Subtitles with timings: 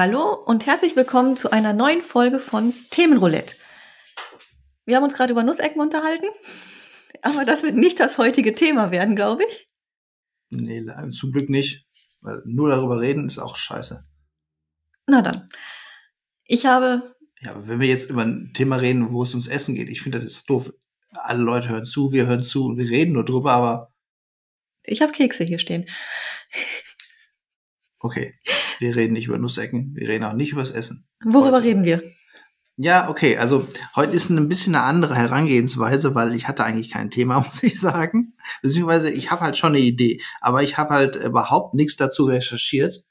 [0.00, 3.54] Hallo und herzlich willkommen zu einer neuen Folge von Themenroulette.
[4.86, 6.24] Wir haben uns gerade über Nussecken unterhalten,
[7.22, 9.66] aber das wird nicht das heutige Thema werden, glaube ich.
[10.50, 11.86] Nee, zum Glück nicht.
[12.20, 14.04] Weil nur darüber reden ist auch scheiße.
[15.06, 15.48] Na dann.
[16.44, 17.16] Ich habe.
[17.40, 20.02] Ja, aber wenn wir jetzt über ein Thema reden, wo es ums Essen geht, ich
[20.02, 20.72] finde das ist doof.
[21.12, 23.94] Alle Leute hören zu, wir hören zu und wir reden nur drüber, aber.
[24.84, 25.86] Ich habe Kekse hier stehen.
[27.98, 28.34] Okay.
[28.78, 31.06] Wir reden nicht über Nussecken, wir reden auch nicht über das Essen.
[31.22, 31.66] Worüber heute.
[31.66, 32.02] reden wir?
[32.82, 33.36] Ja, okay.
[33.36, 37.62] Also heute ist ein bisschen eine andere Herangehensweise, weil ich hatte eigentlich kein Thema, muss
[37.62, 38.32] ich sagen.
[38.62, 43.04] Beziehungsweise ich habe halt schon eine Idee, aber ich habe halt überhaupt nichts dazu recherchiert,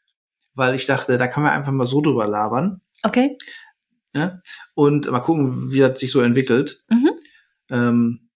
[0.56, 2.82] weil ich dachte, da kann man einfach mal so drüber labern.
[3.04, 3.38] Okay.
[4.16, 4.42] Ja?
[4.74, 6.84] Und mal gucken, wie das sich so entwickelt.
[6.90, 7.10] Mhm.
[7.70, 8.30] Ähm,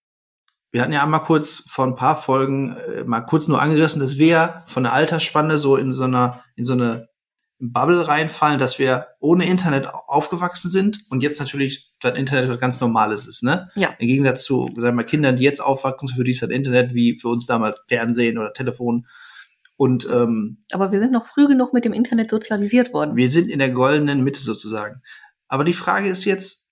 [0.70, 4.20] wir hatten ja einmal kurz vor ein paar Folgen äh, mal kurz nur angerissen, dass
[4.20, 7.09] wir von der Altersspanne so in so einer in so eine
[7.72, 12.81] Bubble reinfallen, dass wir ohne Internet aufgewachsen sind und jetzt natürlich das Internet was ganz
[12.81, 13.70] Normales ist, ne?
[13.75, 13.95] Ja.
[14.00, 17.17] Im Gegensatz zu, sagen wir, Kindern, die jetzt aufwachsen, für die ist das Internet wie
[17.20, 19.08] für uns damals Fernsehen oder Telefon.
[19.78, 23.16] Und ähm, aber wir sind noch früh genug mit dem Internet sozialisiert worden.
[23.16, 25.02] Wir sind in der goldenen Mitte sozusagen.
[25.48, 26.70] Aber die Frage ist jetzt,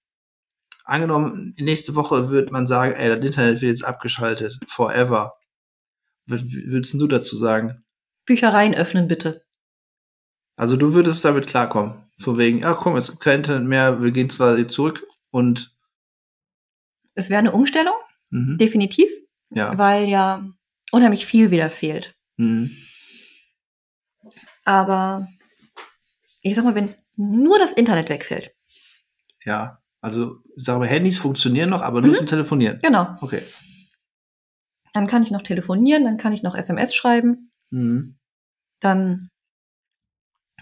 [0.83, 5.33] angenommen, nächste Woche wird man sagen, ey, das Internet wird jetzt abgeschaltet, forever.
[6.25, 7.83] Was würdest du dazu sagen?
[8.25, 9.45] Büchereien öffnen bitte.
[10.61, 11.95] Also du würdest damit klarkommen.
[12.19, 15.75] Von wegen, ja komm, jetzt kein Internet mehr, wir gehen zwar zurück und.
[17.15, 17.95] Es wäre eine Umstellung,
[18.29, 18.59] mhm.
[18.59, 19.09] definitiv.
[19.49, 19.75] Ja.
[19.79, 20.45] Weil ja
[20.91, 22.15] unheimlich viel wieder fehlt.
[22.37, 22.77] Mhm.
[24.63, 25.27] Aber
[26.43, 28.53] ich sag mal, wenn nur das Internet wegfällt.
[29.43, 32.17] Ja, also ich sage mal, Handys funktionieren noch, aber nur mhm.
[32.17, 32.79] zum Telefonieren.
[32.83, 33.17] Genau.
[33.21, 33.41] Okay.
[34.93, 37.51] Dann kann ich noch telefonieren, dann kann ich noch SMS schreiben.
[37.71, 38.19] Mhm.
[38.79, 39.31] Dann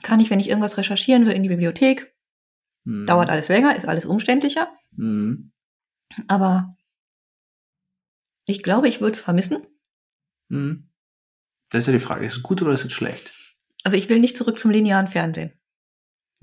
[0.03, 2.13] kann ich, wenn ich irgendwas recherchieren will, in die Bibliothek.
[2.83, 3.05] Mhm.
[3.05, 4.71] Dauert alles länger, ist alles umständlicher.
[4.91, 5.51] Mhm.
[6.27, 6.75] Aber
[8.45, 9.65] ich glaube, ich würde es vermissen.
[10.49, 10.89] Mhm.
[11.69, 13.31] Das ist ja die Frage, ist es gut oder ist es schlecht?
[13.83, 15.53] Also ich will nicht zurück zum linearen Fernsehen.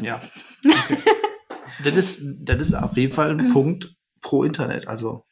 [0.00, 0.20] Ja.
[0.64, 0.98] Okay.
[1.84, 4.88] das, ist, das ist auf jeden Fall ein Punkt pro Internet.
[4.88, 5.26] Also,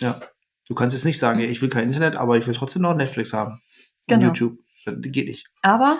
[0.00, 0.20] ja.
[0.66, 3.34] Du kannst jetzt nicht sagen, ich will kein Internet, aber ich will trotzdem noch Netflix
[3.34, 3.60] haben.
[4.06, 4.28] Genau.
[4.28, 4.58] YouTube.
[4.86, 5.46] Das geht nicht.
[5.62, 5.98] Aber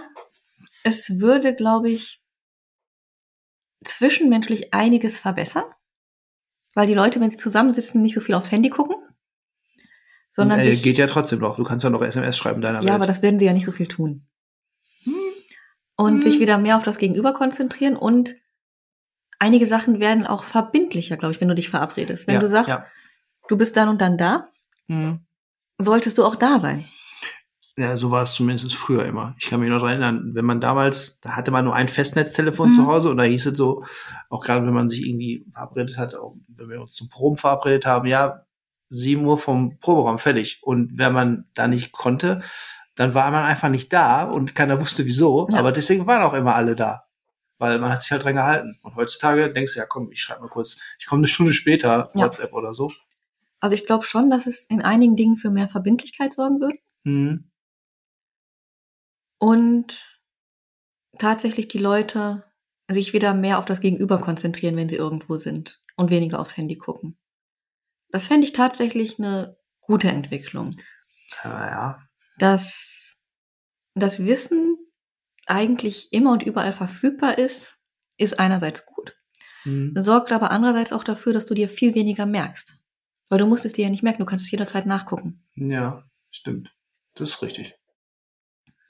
[0.84, 2.22] es würde, glaube ich,
[3.84, 5.64] zwischenmenschlich einiges verbessern,
[6.74, 8.96] weil die Leute, wenn sie zusammensitzen, nicht so viel aufs Handy gucken.
[10.30, 11.56] Sondern äh, sich, geht ja trotzdem noch.
[11.56, 12.94] Du kannst ja noch SMS schreiben deiner Ja, Welt.
[12.94, 14.26] aber das werden sie ja nicht so viel tun.
[15.04, 15.14] Hm.
[15.96, 16.22] Und hm.
[16.22, 18.36] sich wieder mehr auf das Gegenüber konzentrieren und
[19.38, 22.26] einige Sachen werden auch verbindlicher, glaube ich, wenn du dich verabredest.
[22.26, 22.86] Wenn ja, du sagst, ja.
[23.48, 24.48] du bist dann und dann da,
[24.88, 25.24] hm.
[25.78, 26.84] solltest du auch da sein.
[27.76, 29.34] Ja, so war es zumindest früher immer.
[29.38, 32.70] Ich kann mich noch daran erinnern, wenn man damals, da hatte man nur ein Festnetztelefon
[32.70, 32.74] mhm.
[32.74, 33.84] zu Hause und da hieß es so,
[34.30, 37.84] auch gerade wenn man sich irgendwie verabredet hat, auch wenn wir uns zum Proben verabredet
[37.84, 38.44] haben, ja,
[38.90, 40.60] sieben Uhr vom Proberaum fertig.
[40.62, 42.42] Und wenn man da nicht konnte,
[42.94, 45.48] dann war man einfach nicht da und keiner wusste wieso.
[45.50, 45.58] Ja.
[45.58, 47.06] Aber deswegen waren auch immer alle da.
[47.58, 48.78] Weil man hat sich halt dran gehalten.
[48.82, 52.12] Und heutzutage denkst du, ja komm, ich schreibe mal kurz, ich komme eine Stunde später,
[52.14, 52.24] ja.
[52.24, 52.92] WhatsApp oder so.
[53.58, 56.74] Also ich glaube schon, dass es in einigen Dingen für mehr Verbindlichkeit sorgen wird.
[57.02, 57.50] Mhm
[59.38, 60.20] und
[61.18, 62.44] tatsächlich die Leute
[62.90, 66.76] sich wieder mehr auf das Gegenüber konzentrieren, wenn sie irgendwo sind und weniger aufs Handy
[66.76, 67.18] gucken.
[68.10, 70.70] Das fände ich tatsächlich eine gute Entwicklung.
[71.42, 72.08] Ja, ja.
[72.38, 73.22] Dass
[73.94, 74.76] das Wissen
[75.46, 77.78] eigentlich immer und überall verfügbar ist,
[78.16, 79.16] ist einerseits gut,
[79.64, 79.92] mhm.
[79.96, 82.80] sorgt aber andererseits auch dafür, dass du dir viel weniger merkst.
[83.28, 85.44] Weil du musst es dir ja nicht merken, du kannst es jederzeit nachgucken.
[85.54, 86.72] Ja, stimmt.
[87.14, 87.74] Das ist richtig.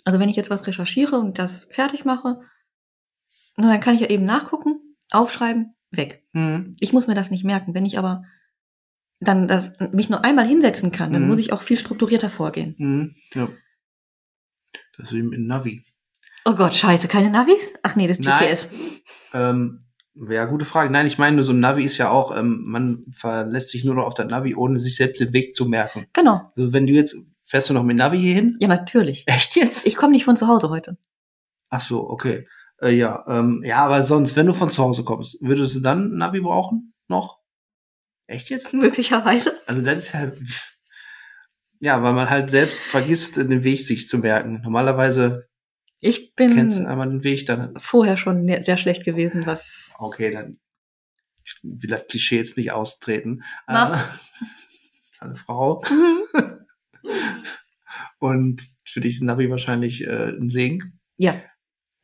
[0.05, 2.41] Also wenn ich jetzt was recherchiere und das fertig mache,
[3.57, 6.25] dann kann ich ja eben nachgucken, aufschreiben, weg.
[6.33, 6.77] Mhm.
[6.81, 7.75] Ich muss mir das nicht merken.
[7.75, 8.25] Wenn ich aber
[9.21, 11.29] dann das, mich nur einmal hinsetzen kann, dann mhm.
[11.29, 12.75] muss ich auch viel strukturierter vorgehen.
[12.79, 13.15] Mhm.
[13.35, 13.49] Ja.
[14.97, 15.83] Das ist wie mit Navi.
[16.45, 17.73] Oh Gott, scheiße, keine Navis?
[17.83, 18.69] Ach nee, das ist GPS.
[19.33, 20.91] Ähm, ja, gute Frage.
[20.91, 23.95] Nein, ich meine, nur so ein Navi ist ja auch, ähm, man verlässt sich nur
[23.95, 26.07] noch auf das Navi, ohne sich selbst den Weg zu merken.
[26.13, 26.53] Genau.
[26.57, 28.57] Also wenn du jetzt Fährst du noch mit Navi hier hin?
[28.61, 29.25] Ja, natürlich.
[29.27, 29.87] Echt jetzt?
[29.87, 30.97] Ich komme nicht von zu Hause heute.
[31.69, 32.49] Ach so, okay.
[32.81, 36.17] Äh, ja, ähm, ja, aber sonst, wenn du von zu Hause kommst, würdest du dann
[36.17, 36.95] Navi brauchen?
[37.07, 37.39] Noch?
[38.27, 38.73] Echt jetzt?
[38.73, 39.53] Möglicherweise.
[39.67, 40.33] Also das ist ja,
[41.81, 44.61] ja, weil man halt selbst vergisst, den Weg sich zu merken.
[44.63, 45.47] Normalerweise.
[46.01, 47.75] Ich bin Kennst einmal den Weg dann.
[47.79, 49.91] vorher schon ne- sehr schlecht gewesen, was.
[49.99, 50.59] Okay, dann.
[51.45, 53.43] Ich will das Klischee jetzt nicht austreten.
[53.67, 53.95] Mach.
[54.03, 54.09] Äh,
[55.21, 55.83] Eine Frau.
[55.91, 56.23] Mhm.
[58.25, 60.99] Und für dich ist Navi wahrscheinlich äh, ein Segen.
[61.19, 61.43] Ja.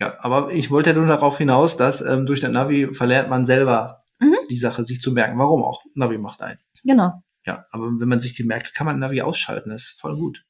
[0.01, 3.47] Ja, aber ich wollte ja nur darauf hinaus, dass ähm, durch das Navi verlernt man
[3.47, 4.37] selber Mhm.
[4.51, 5.39] die Sache, sich zu merken.
[5.39, 5.83] Warum auch?
[5.95, 6.59] Navi macht ein.
[6.85, 7.23] Genau.
[7.47, 9.71] Ja, aber wenn man sich gemerkt hat, kann man Navi ausschalten.
[9.71, 10.45] Das ist voll gut.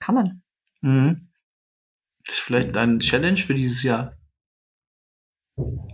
[0.00, 0.42] Kann man.
[0.82, 1.30] Mhm.
[2.26, 4.18] Das ist vielleicht dein Challenge für dieses Jahr.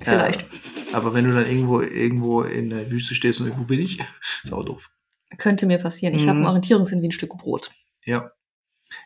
[0.00, 0.42] Vielleicht.
[0.90, 3.98] Ja, aber wenn du dann irgendwo irgendwo in der Wüste stehst und wo bin ich,
[4.44, 4.90] ist auch doof.
[5.38, 6.14] Könnte mir passieren.
[6.14, 6.46] Ich habe einen Mhm.
[6.46, 7.70] Orientierungssinn wie ein Stück Brot.
[8.04, 8.30] Ja.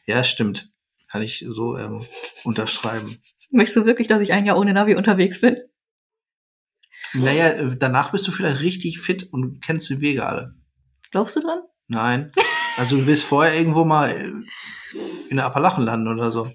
[0.07, 0.71] Ja, stimmt.
[1.09, 2.05] Kann ich so ähm,
[2.45, 3.19] unterschreiben.
[3.51, 5.57] Möchtest du wirklich, dass ich ein Jahr ohne Navi unterwegs bin?
[7.15, 10.55] Naja, äh, danach bist du vielleicht richtig fit und kennst die Wege alle.
[11.11, 11.61] Glaubst du dran?
[11.89, 12.31] Nein.
[12.77, 14.33] Also du willst vorher irgendwo mal äh,
[15.29, 16.47] in der Appalachen landen oder so.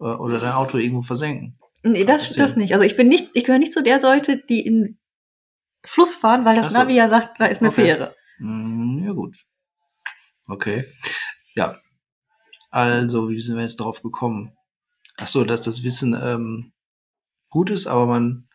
[0.00, 1.58] Äh, Oder dein Auto irgendwo versenken.
[1.82, 2.72] Nee, das, das nicht.
[2.72, 4.98] Also ich bin nicht, ich gehöre nicht zu der Sorte, die in
[5.84, 6.78] Fluss fahren, weil das Ach so.
[6.78, 7.82] Navi ja sagt, da ist eine Okay.
[7.82, 8.14] Fähre.
[8.38, 9.36] Hm, ja, gut.
[10.46, 10.84] Okay.
[11.54, 11.78] Ja.
[12.70, 14.56] Also, wie sind wir jetzt drauf gekommen?
[15.16, 16.72] Ach so, dass das Wissen ähm,
[17.48, 18.48] gut ist, aber man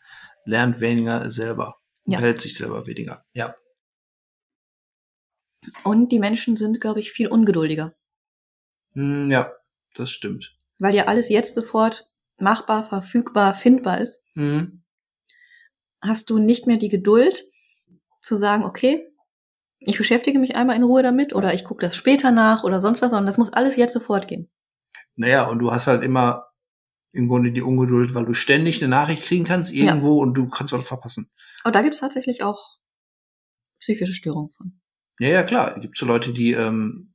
[0.45, 1.75] lernt weniger selber.
[2.05, 2.19] Und Ja.
[2.19, 3.25] hält sich selber weniger.
[3.33, 3.55] Ja.
[5.83, 7.95] Und die Menschen sind, glaube ich, viel ungeduldiger.
[8.93, 9.51] Hm, ja,
[9.95, 10.55] das stimmt.
[10.79, 14.83] Weil ja alles jetzt sofort machbar, verfügbar, findbar ist, Hm.
[16.01, 17.43] hast du nicht mehr die Geduld
[18.21, 19.07] zu sagen, okay,
[19.85, 23.01] ich beschäftige mich einmal in Ruhe damit oder ich gucke das später nach oder sonst
[23.01, 24.49] was, sondern das muss alles jetzt sofort gehen.
[25.15, 26.47] Naja, und du hast halt immer
[27.11, 30.73] im Grunde die Ungeduld, weil du ständig eine Nachricht kriegen kannst irgendwo und du kannst
[30.73, 31.29] was verpassen.
[31.63, 32.77] Aber da gibt es tatsächlich auch
[33.79, 34.79] psychische Störungen von.
[35.19, 35.75] Ja, ja, klar.
[35.75, 37.13] Es gibt so Leute, die ähm,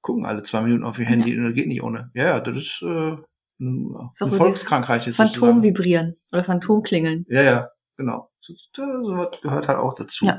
[0.00, 2.10] gucken alle zwei Minuten auf ihr Handy und das geht nicht ohne.
[2.14, 3.22] Ja, ja, das ist äh, eine,
[3.58, 7.26] eine Ist so Volkskrankheit jetzt Phantom vibrieren oder Phantom klingeln.
[7.28, 8.30] Ja, ja, genau.
[8.46, 10.24] Das, das gehört halt auch dazu.
[10.24, 10.38] Ja.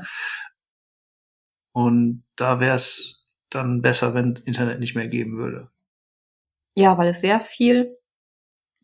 [1.72, 5.70] Und da wäre es dann besser, wenn Internet nicht mehr geben würde.
[6.74, 7.96] Ja, weil es sehr viel,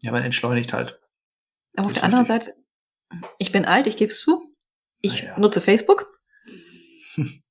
[0.02, 1.00] Ja, man entschleunigt halt.
[1.76, 2.54] aber auf der anderen Seite,
[3.38, 4.54] ich bin alt, ich gebe es zu.
[5.00, 5.38] Ich Na ja.
[5.38, 6.06] nutze Facebook.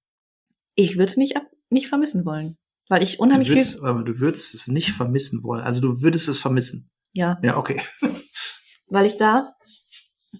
[0.76, 2.58] Ich würde es nicht, ab- nicht vermissen wollen.
[2.90, 5.64] Weil ich Du unheimlich viel, würdest, aber du würdest es nicht vermissen wollen.
[5.64, 6.92] Also du würdest es vermissen.
[7.14, 7.82] ja, Ja, okay.
[8.88, 9.56] weil ich da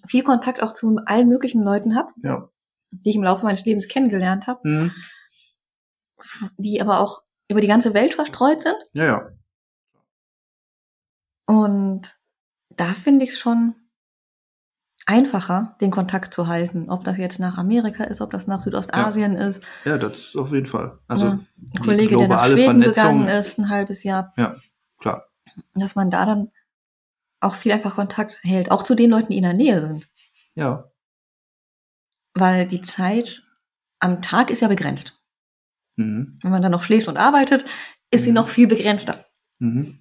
[0.06, 2.50] viel Kontakt auch zu allen möglichen Leuten habe, Ja.
[2.90, 4.92] Die ich im Laufe meines Lebens kennengelernt habe, Mhm.
[6.58, 8.76] die aber auch über die ganze Welt verstreut sind.
[8.92, 9.28] Ja, ja.
[11.46, 12.18] Und
[12.70, 13.74] da finde ich es schon
[15.06, 16.90] einfacher, den Kontakt zu halten.
[16.90, 19.62] Ob das jetzt nach Amerika ist, ob das nach Südostasien ist.
[19.84, 20.98] Ja, das auf jeden Fall.
[21.06, 21.38] Also Ja.
[21.76, 24.32] Ein Kollege, der nach Schweden Vernetzung- gegangen ist, ein halbes Jahr.
[24.98, 25.28] klar.
[25.74, 26.50] Dass man da dann
[27.40, 28.70] auch viel einfach Kontakt hält.
[28.70, 30.08] Auch zu den Leuten, die in der Nähe sind.
[30.54, 30.90] Ja.
[32.36, 33.42] Weil die Zeit
[33.98, 35.18] am Tag ist ja begrenzt.
[35.96, 36.36] Mhm.
[36.42, 37.64] Wenn man dann noch schläft und arbeitet,
[38.10, 38.34] ist sie Mhm.
[38.34, 39.24] noch viel begrenzter.
[39.58, 39.98] Mhm.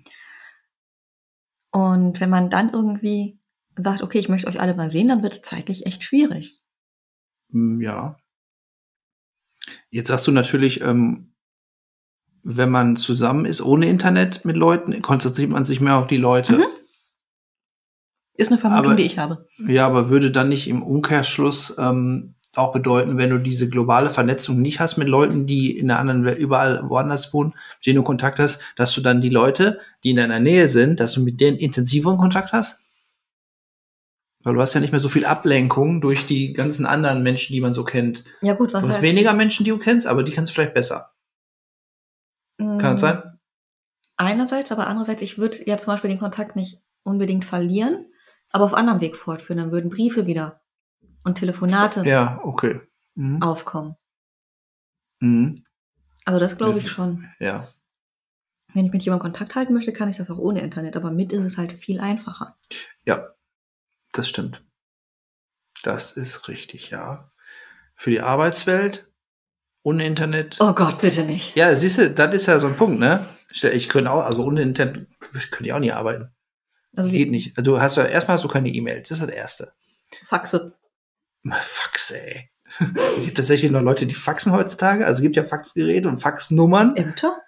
[1.72, 3.40] Und wenn man dann irgendwie
[3.78, 6.62] sagt, okay, ich möchte euch alle mal sehen, dann wird es zeitlich echt schwierig.
[7.50, 8.18] Mm, Ja.
[9.90, 11.34] Jetzt sagst du natürlich, ähm,
[12.44, 16.54] wenn man zusammen ist ohne Internet mit Leuten, konzentriert man sich mehr auf die Leute.
[18.38, 18.42] Mhm.
[18.42, 19.48] Ist eine Vermutung, Aber- die ich habe.
[19.68, 24.62] Ja, aber würde dann nicht im Umkehrschluss ähm, auch bedeuten, wenn du diese globale Vernetzung
[24.62, 28.04] nicht hast mit Leuten, die in der anderen Welt überall woanders wohnen, mit denen du
[28.04, 31.42] Kontakt hast, dass du dann die Leute, die in deiner Nähe sind, dass du mit
[31.42, 32.82] denen intensiveren Kontakt hast?
[34.44, 37.62] Weil du hast ja nicht mehr so viel Ablenkung durch die ganzen anderen Menschen, die
[37.62, 38.24] man so kennt.
[38.42, 39.04] Ja gut, was Du hast heißt?
[39.04, 41.12] weniger Menschen, die du kennst, aber die kennst du vielleicht besser.
[42.58, 43.24] Kann das sein?
[44.18, 48.06] Einerseits, aber andererseits, ich würde ja zum Beispiel den Kontakt nicht unbedingt verlieren,
[48.56, 49.58] aber auf anderem Weg fortführen.
[49.58, 50.62] Dann würden Briefe wieder
[51.26, 52.80] und Telefonate Ja, okay.
[53.16, 53.42] Mhm.
[53.42, 53.98] aufkommen.
[55.20, 55.66] Mhm.
[56.24, 57.30] Also das glaube ich schon.
[57.40, 57.68] Ja.
[58.74, 61.34] Wenn ich mit jemandem Kontakt halten möchte, kann ich das auch ohne Internet, aber mit
[61.34, 62.58] ist es halt viel einfacher.
[63.04, 63.28] Ja,
[64.14, 64.64] das stimmt.
[65.84, 67.32] Das ist richtig, ja.
[67.94, 69.12] Für die Arbeitswelt
[69.84, 70.60] ohne Internet.
[70.62, 71.58] Oh Gott, bitte nicht.
[71.58, 73.26] Ja, siehst du, das ist ja so ein Punkt, ne?
[73.52, 76.35] Ich könnte auch, also ohne Internet könnte ich auch nie arbeiten.
[76.96, 77.58] Also Geht nicht.
[77.58, 79.74] Also du hast ja, erstmal hast du keine E-Mails, das ist das Erste.
[80.24, 80.76] Faxe.
[81.62, 82.50] Fax, ey.
[83.18, 85.06] Es gibt tatsächlich noch Leute, die faxen heutzutage.
[85.06, 86.96] Also es gibt ja Faxgeräte und Faxnummern.
[86.96, 87.42] Ämter?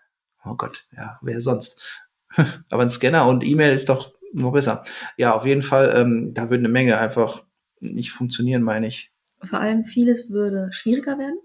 [0.46, 1.82] Oh Gott, ja, wer sonst?
[2.70, 4.84] Aber ein Scanner und E-Mail ist doch noch besser.
[5.18, 7.44] Ja, auf jeden Fall, ähm, da würde eine Menge einfach
[7.80, 9.12] nicht funktionieren, meine ich.
[9.44, 11.40] Vor allem vieles würde schwieriger werden,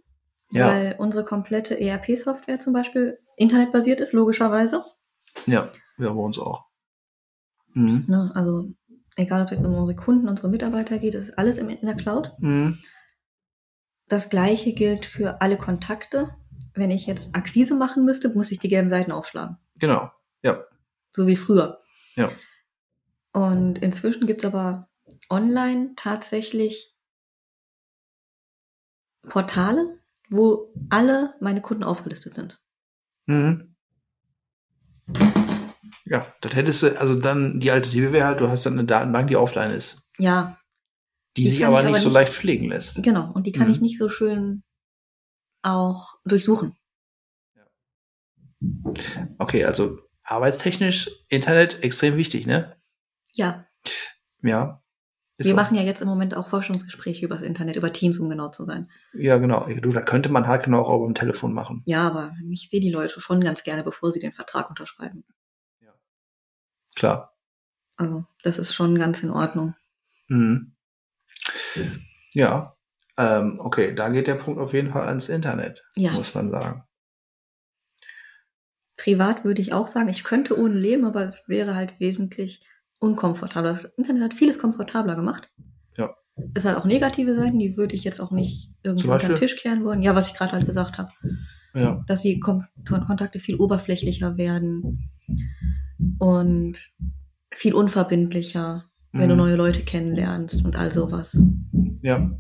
[0.52, 0.68] Ja.
[0.68, 4.84] weil unsere komplette ERP-Software zum Beispiel internetbasiert ist, logischerweise.
[5.46, 5.68] Ja,
[5.98, 6.64] ja, bei uns auch.
[7.74, 8.04] Mhm.
[8.06, 8.70] Ne, also
[9.16, 11.96] egal ob es jetzt um unsere Kunden, unsere Mitarbeiter geht, das ist alles in der
[11.96, 12.32] Cloud.
[12.38, 12.78] Mhm.
[14.08, 16.36] Das gleiche gilt für alle Kontakte.
[16.74, 19.58] Wenn ich jetzt Akquise machen müsste, muss ich die gelben Seiten aufschlagen.
[19.76, 20.10] Genau,
[20.42, 20.64] ja.
[21.12, 21.80] So wie früher.
[22.14, 22.30] Ja.
[23.32, 24.88] Und inzwischen gibt es aber
[25.30, 26.94] online tatsächlich
[29.22, 29.98] Portale,
[30.28, 32.60] wo alle meine Kunden aufgelistet sind.
[33.26, 33.74] Mhm.
[36.12, 39.28] Ja, das hättest du, also dann die Alternative wäre halt, du hast dann eine Datenbank,
[39.28, 40.10] die offline ist.
[40.18, 40.58] Ja.
[41.38, 43.02] Die, die sich aber nicht aber so nicht, leicht pflegen lässt.
[43.02, 43.72] Genau, und die kann mhm.
[43.72, 44.62] ich nicht so schön
[45.62, 46.76] auch durchsuchen.
[49.38, 52.76] Okay, also arbeitstechnisch Internet extrem wichtig, ne?
[53.32, 53.64] Ja.
[54.42, 54.82] Ja.
[55.38, 58.66] Wir machen ja jetzt im Moment auch Forschungsgespräche übers Internet, über Teams, um genau zu
[58.66, 58.90] sein.
[59.14, 59.66] Ja, genau.
[59.80, 61.82] Du, da könnte man halt genau auch am Telefon machen.
[61.86, 65.24] Ja, aber ich sehe die Leute schon ganz gerne, bevor sie den Vertrag unterschreiben.
[66.94, 67.34] Klar.
[67.96, 69.74] Also, das ist schon ganz in Ordnung.
[70.28, 70.74] Mhm.
[72.32, 72.76] Ja.
[73.18, 76.12] Ähm, okay, da geht der Punkt auf jeden Fall ans Internet, ja.
[76.12, 76.84] muss man sagen.
[78.96, 82.66] Privat würde ich auch sagen, ich könnte ohne leben, aber es wäre halt wesentlich
[82.98, 83.70] unkomfortabler.
[83.70, 85.50] Das Internet hat vieles komfortabler gemacht.
[85.96, 86.14] Ja.
[86.54, 89.56] Es hat auch negative Seiten, die würde ich jetzt auch nicht irgendwie unter den Tisch
[89.56, 90.02] kehren wollen.
[90.02, 91.10] Ja, was ich gerade halt gesagt habe.
[91.74, 92.02] Ja.
[92.06, 95.10] Dass die Kon Kontakte viel oberflächlicher werden
[96.18, 96.78] und
[97.54, 99.30] viel unverbindlicher, wenn mhm.
[99.30, 101.40] du neue Leute kennenlernst und all sowas.
[102.02, 102.30] Ja.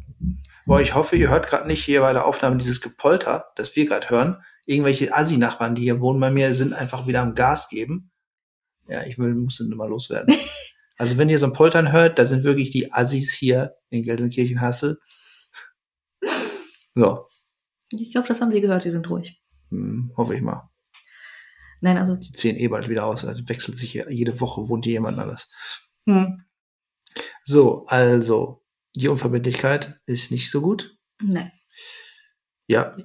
[0.64, 3.86] Boah, ich hoffe, ihr hört gerade nicht hier bei der Aufnahme dieses Gepolter, das wir
[3.86, 4.36] gerade hören.
[4.64, 8.12] Irgendwelche Assi-Nachbarn, die hier wohnen bei mir, sind einfach wieder am Gas geben.
[8.86, 10.34] Ja, ich will, muss den mal loswerden.
[10.98, 14.98] also wenn ihr so ein Poltern hört, da sind wirklich die Assis hier in Gelsenkirchen-Hassel.
[16.94, 17.26] So.
[17.88, 19.40] Ich glaube, das haben sie gehört, sie sind ruhig.
[19.70, 20.68] Hm, hoffe ich mal.
[21.82, 22.16] Nein, also.
[22.16, 23.24] Die ziehen eh bald wieder aus.
[23.24, 25.50] Also wechselt sich hier, jede Woche wohnt hier jemand anders.
[26.08, 26.44] Hm.
[27.44, 28.64] So, also,
[28.96, 30.96] die Unverbindlichkeit ist nicht so gut.
[31.22, 31.52] Nein.
[32.66, 32.96] Ja.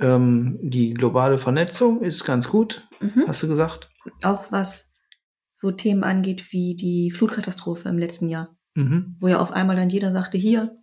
[0.00, 3.24] Ähm, die globale Vernetzung ist ganz gut, mhm.
[3.26, 3.90] hast du gesagt
[4.22, 4.90] auch was
[5.56, 9.16] so Themen angeht wie die Flutkatastrophe im letzten Jahr, mhm.
[9.20, 10.79] wo ja auf einmal dann jeder sagte, hier,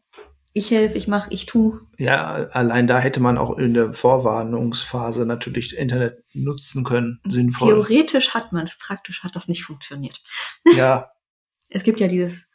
[0.54, 1.80] ich helfe, ich mache, ich tu.
[1.98, 7.70] Ja, allein da hätte man auch in der Vorwarnungsphase natürlich Internet nutzen können, sinnvoll.
[7.70, 10.22] Theoretisch hat man es, praktisch hat das nicht funktioniert.
[10.76, 11.12] Ja.
[11.70, 12.50] es gibt ja dieses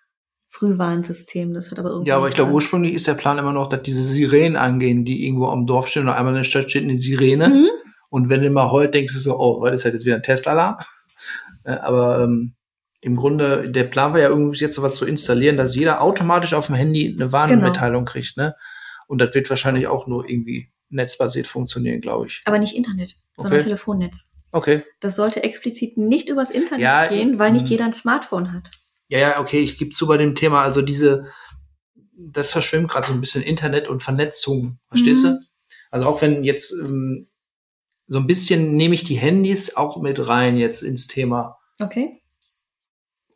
[0.48, 2.10] Frühwarnsystem, das hat aber irgendwie.
[2.10, 5.24] Ja, aber ich glaube, ursprünglich ist der Plan immer noch, dass diese Sirenen angehen, die
[5.24, 7.48] irgendwo am Dorf stehen oder einmal in der Stadt steht eine Sirene.
[7.48, 7.68] Mhm.
[8.10, 10.22] Und wenn du mal heult, denkst du so, oh, heute ist halt jetzt wieder ein
[10.22, 10.76] Testalarm.
[11.64, 12.54] Aber ähm,
[13.02, 16.66] im Grunde, der Plan war ja irgendwie jetzt sowas zu installieren, dass jeder automatisch auf
[16.66, 18.12] dem Handy eine Warnmitteilung genau.
[18.12, 18.54] kriegt, ne?
[19.08, 22.42] Und das wird wahrscheinlich auch nur irgendwie netzbasiert funktionieren, glaube ich.
[22.44, 23.42] Aber nicht Internet, okay.
[23.42, 24.24] sondern Telefonnetz.
[24.52, 24.84] Okay.
[25.00, 27.70] Das sollte explizit nicht übers Internet ja, gehen, weil nicht hm.
[27.70, 28.70] jeder ein Smartphone hat.
[29.08, 31.26] Ja, ja, okay, ich gebe zu bei dem Thema, also diese,
[32.16, 35.28] das verschwimmt gerade so ein bisschen Internet und Vernetzung, verstehst mhm.
[35.28, 35.38] du?
[35.90, 37.26] Also auch wenn jetzt ähm,
[38.06, 41.58] so ein bisschen nehme ich die Handys auch mit rein jetzt ins Thema.
[41.80, 42.21] Okay.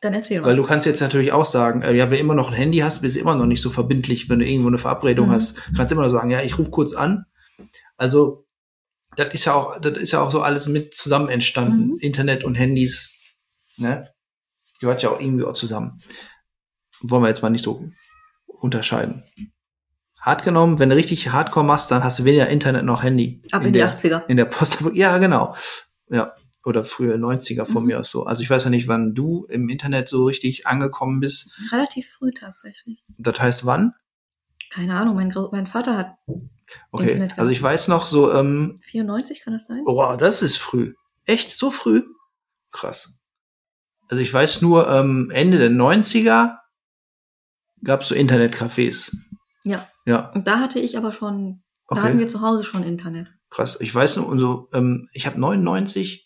[0.00, 0.48] Dann erzähl mal.
[0.48, 2.78] Weil du kannst jetzt natürlich auch sagen, äh, ja, wenn du immer noch ein Handy
[2.78, 5.32] hast, bist du immer noch nicht so verbindlich, wenn du irgendwo eine Verabredung mhm.
[5.32, 5.58] hast.
[5.74, 7.24] Kannst immer noch sagen, ja, ich rufe kurz an.
[7.96, 8.46] Also,
[9.16, 11.92] das ist ja auch, das ist ja auch so alles mit zusammen entstanden.
[11.92, 11.98] Mhm.
[11.98, 13.14] Internet und Handys,
[13.78, 14.10] ne?
[14.80, 16.00] Gehört ja auch irgendwie auch zusammen.
[17.00, 17.88] Wollen wir jetzt mal nicht so
[18.46, 19.24] unterscheiden
[20.26, 23.40] hart genommen, wenn du richtig Hardcore machst, dann hast du weniger Internet noch Handy.
[23.52, 24.26] Ab in, in die der, 80er.
[24.26, 24.78] In der Post.
[24.92, 25.54] Ja, genau.
[26.10, 26.34] Ja.
[26.66, 27.87] Oder früher 90er von mhm.
[27.87, 28.25] mir aus so.
[28.25, 31.56] Also ich weiß ja nicht, wann du im Internet so richtig angekommen bist.
[31.70, 33.04] Relativ früh tatsächlich.
[33.18, 33.94] Das heißt wann?
[34.70, 36.16] Keine Ahnung, mein, mein Vater hat.
[36.90, 38.32] Okay, Internet also ich weiß noch so.
[38.32, 39.85] Ähm, 94 kann das sein?
[39.85, 40.94] Boah, das ist früh.
[41.25, 41.52] Echt?
[41.52, 42.02] So früh?
[42.73, 43.20] Krass.
[44.08, 46.56] Also ich weiß nur, ähm, Ende der 90er
[47.85, 49.16] gab es so Internetcafés.
[49.62, 49.88] Ja.
[50.04, 50.32] Ja.
[50.35, 52.00] Und da hatte ich aber schon, okay.
[52.00, 53.28] da hatten wir zu Hause schon Internet.
[53.50, 53.80] Krass.
[53.80, 56.25] Ich weiß nur, so, ähm, ich habe 99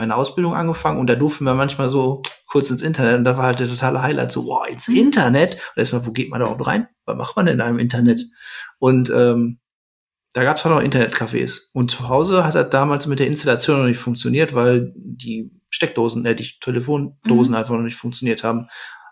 [0.00, 3.44] meine Ausbildung angefangen und da durften wir manchmal so kurz ins Internet und da war
[3.44, 5.54] halt der totale Highlight so, wow, ins Internet?
[5.54, 6.88] Und erstmal, wo geht man da überhaupt rein?
[7.04, 8.22] Was macht man denn da im Internet?
[8.78, 9.60] Und ähm,
[10.32, 11.70] da gab es auch noch Internetcafés.
[11.72, 16.24] Und zu Hause hat das damals mit der Installation noch nicht funktioniert, weil die Steckdosen,
[16.24, 17.56] äh, die Telefondosen mhm.
[17.56, 18.68] einfach noch nicht funktioniert haben.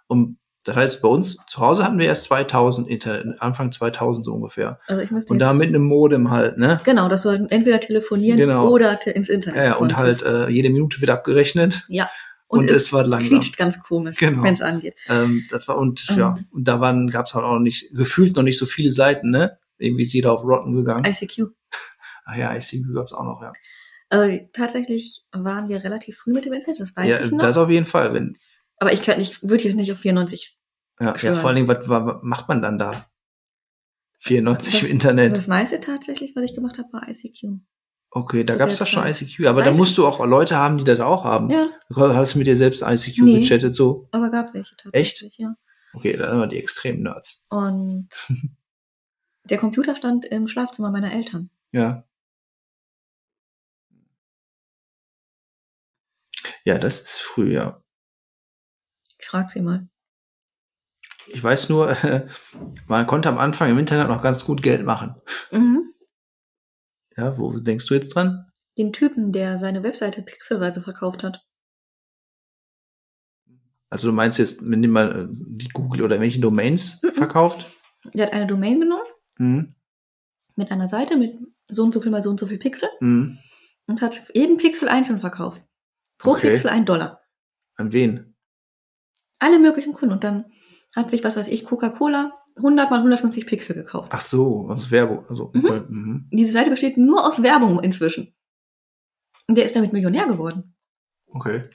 [0.06, 4.34] Und das heißt, bei uns zu Hause hatten wir erst 2000 Internet, Anfang 2000 so
[4.34, 4.78] ungefähr.
[4.86, 6.80] Also ich müsste und da mit einem Modem halt, ne?
[6.84, 8.68] Genau, das sollten entweder telefonieren genau.
[8.68, 9.56] oder ins Internet.
[9.56, 11.84] Ja, ja und halt äh, jede Minute wird abgerechnet.
[11.88, 12.10] Ja.
[12.48, 13.28] Und, und es, es, war langsam.
[13.28, 14.42] quietscht ganz komisch, genau.
[14.42, 14.94] wenn es angeht.
[15.08, 16.18] Ähm, das war und ähm.
[16.18, 18.90] ja, und da waren gab es halt auch noch nicht gefühlt noch nicht so viele
[18.90, 19.58] Seiten, ne?
[19.76, 21.04] Irgendwie ist jeder auf Rotten gegangen.
[21.04, 21.46] ICQ.
[22.24, 23.52] Ach ja, ICQ gab es auch noch, ja.
[24.10, 27.38] äh, tatsächlich waren wir relativ früh mit dem Internet, das weiß ja, ich noch.
[27.38, 28.12] das auf jeden Fall.
[28.14, 28.36] Wenn,
[28.78, 30.58] Aber ich, kann, ich würde jetzt nicht auf 94
[31.00, 33.06] ja, ja, vor allen Dingen, was, was macht man dann da?
[34.20, 35.32] 94 das, im Internet.
[35.32, 37.60] Das meiste tatsächlich, was ich gemacht habe, war ICQ.
[38.10, 39.06] Okay, da gab es doch schon.
[39.06, 41.50] ICQ, aber da musst du auch Leute haben, die das auch haben.
[41.50, 43.40] Ja, Du hast mit dir selbst ICQ Nee.
[43.40, 44.08] gechattet, so.
[44.10, 45.36] aber gab welche tatsächlich.
[45.38, 45.54] Ja.
[45.92, 47.46] Okay, da sind wir die extremen Nerds.
[47.50, 48.08] Und
[49.44, 51.50] der Computer stand im Schlafzimmer meiner Eltern.
[51.70, 52.04] Ja.
[56.64, 57.82] Ja, das ist früh, ja.
[59.18, 59.88] Ich frag sie mal.
[61.26, 61.94] Ich weiß nur,
[62.86, 65.14] man konnte am Anfang im Internet noch ganz gut Geld machen.
[65.52, 65.92] Mhm.
[67.16, 68.50] Ja, wo denkst du jetzt dran?
[68.78, 71.44] Den Typen, der seine Webseite pixelweise verkauft hat.
[73.90, 77.12] Also du meinst jetzt, wenn die mal äh, die Google oder welche Domains Mhm.
[77.14, 77.66] verkauft?
[78.14, 79.06] Der hat eine Domain genommen
[79.38, 79.74] Mhm.
[80.56, 81.36] mit einer Seite mit
[81.68, 83.38] so und so viel mal so und so viel Pixel Mhm.
[83.86, 85.62] und hat jeden Pixel einzeln verkauft.
[86.18, 86.50] Pro Okay.
[86.50, 87.20] Pixel ein Dollar.
[87.76, 88.34] An wen?
[89.38, 90.12] Alle möglichen Kunden.
[90.14, 90.46] Und dann
[90.96, 94.10] hat sich, was weiß ich, Coca-Cola 100 mal 150 Pixel gekauft.
[94.12, 95.24] Ach so, aus Werbung.
[95.28, 95.64] Also, Mhm.
[95.64, 96.28] okay, mhm.
[96.32, 98.34] Diese Seite besteht nur aus Werbung inzwischen.
[99.46, 100.74] Und der ist damit Millionär geworden.
[101.28, 101.68] okay.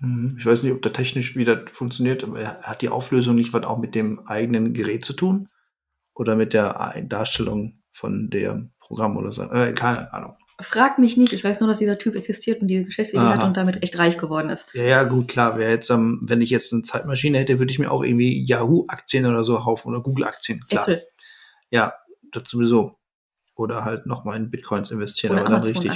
[0.00, 0.36] Mhm.
[0.38, 3.52] Ich weiß nicht, ob da technisch wie das funktioniert, aber er- hat die Auflösung nicht
[3.52, 5.48] was auch mit dem eigenen Gerät zu tun?
[6.14, 9.42] Oder mit der Darstellung von dem Programm oder so?
[9.44, 10.36] Äh, keine Ahnung.
[10.60, 11.32] Frag mich nicht.
[11.32, 13.36] Ich weiß nur, dass dieser Typ existiert und diese Geschäftsidee Aha.
[13.36, 14.66] hat und damit echt reich geworden ist.
[14.74, 15.56] Ja, ja, gut, klar.
[15.56, 19.26] Wer jetzt, ähm, wenn ich jetzt eine Zeitmaschine hätte, würde ich mir auch irgendwie Yahoo-Aktien
[19.26, 20.64] oder so kaufen oder Google-Aktien.
[20.68, 20.88] Klar.
[20.88, 21.06] Apple
[21.70, 21.94] Ja,
[22.32, 22.98] das sowieso.
[23.54, 25.92] Oder halt nochmal in Bitcoins investieren, oder aber dann richtig.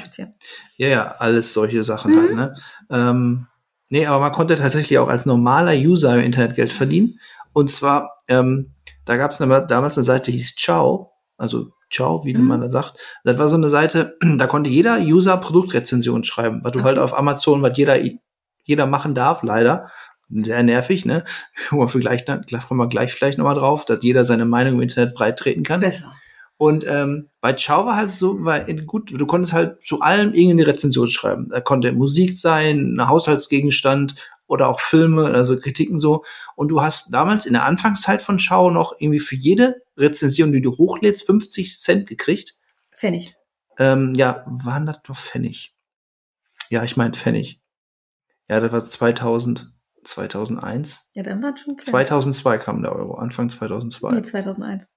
[0.77, 2.17] Ja, ja, alles solche Sachen Mhm.
[2.17, 2.57] halt, ne?
[2.91, 3.47] Ähm,
[3.89, 7.19] nee, aber man konnte tatsächlich auch als normaler User im Internet Geld verdienen.
[7.53, 12.35] Und zwar, ähm, da gab es damals eine Seite, die hieß Ciao, also Ciao, wie
[12.35, 12.47] Mhm.
[12.47, 12.97] man da sagt.
[13.25, 16.89] Das war so eine Seite, da konnte jeder User Produktrezensionen schreiben, was du Okay.
[16.89, 17.99] halt auf Amazon, was jeder,
[18.65, 19.91] jeder machen darf, leider.
[20.35, 21.25] Sehr nervig, ne?
[21.69, 25.15] Kommen wir da kommen wir gleich vielleicht nochmal drauf, dass jeder seine Meinung im Internet
[25.15, 25.81] breit treten kann.
[25.81, 26.11] Besser.
[26.57, 30.33] Und ähm, bei Ciao war halt so, weil in, gut, du konntest halt zu allem
[30.33, 31.49] irgendeine Rezension schreiben.
[31.51, 34.15] Da konnte Musik sein, ein Haushaltsgegenstand
[34.47, 36.25] oder auch Filme, also Kritiken so.
[36.55, 40.63] Und du hast damals in der Anfangszeit von Ciao noch irgendwie für jede Rezension, die
[40.63, 42.55] du hochlädst, 50 Cent gekriegt.
[42.95, 43.35] Pfennig.
[43.79, 45.75] Ähm, ja, waren das doch Pfennig?
[46.71, 47.61] Ja, ich meine Pfennig.
[48.49, 49.73] Ja, das war 2000,
[50.05, 51.11] 2001.
[51.15, 51.89] Ja, dann war schon Cent.
[51.89, 54.13] 2002 kam der Euro, Anfang 2002.
[54.15, 54.91] Nee, 2001.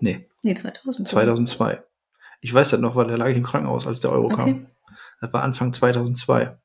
[0.00, 1.06] Nee, Nee, 2000.
[1.08, 1.82] 2002.
[2.40, 4.36] Ich weiß das noch, weil da lag ich im Krankenhaus, als der Euro Okay.
[4.36, 4.66] kam.
[5.20, 6.58] Das war Anfang 2002.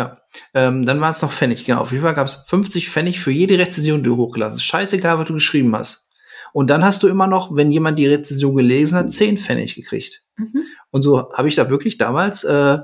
[0.00, 0.16] Ja,
[0.54, 1.64] ähm, dann waren es noch Pfennig.
[1.66, 4.64] Genau, auf jeden Fall gab es 50 Pfennig für jede Rezension, die du hochgeladen hast.
[4.64, 6.08] Scheißegal, was du geschrieben hast.
[6.54, 10.22] Und dann hast du immer noch, wenn jemand die Rezension gelesen hat, 10 Pfennig gekriegt.
[10.36, 10.62] Mhm.
[10.90, 12.78] Und so habe ich da wirklich damals äh,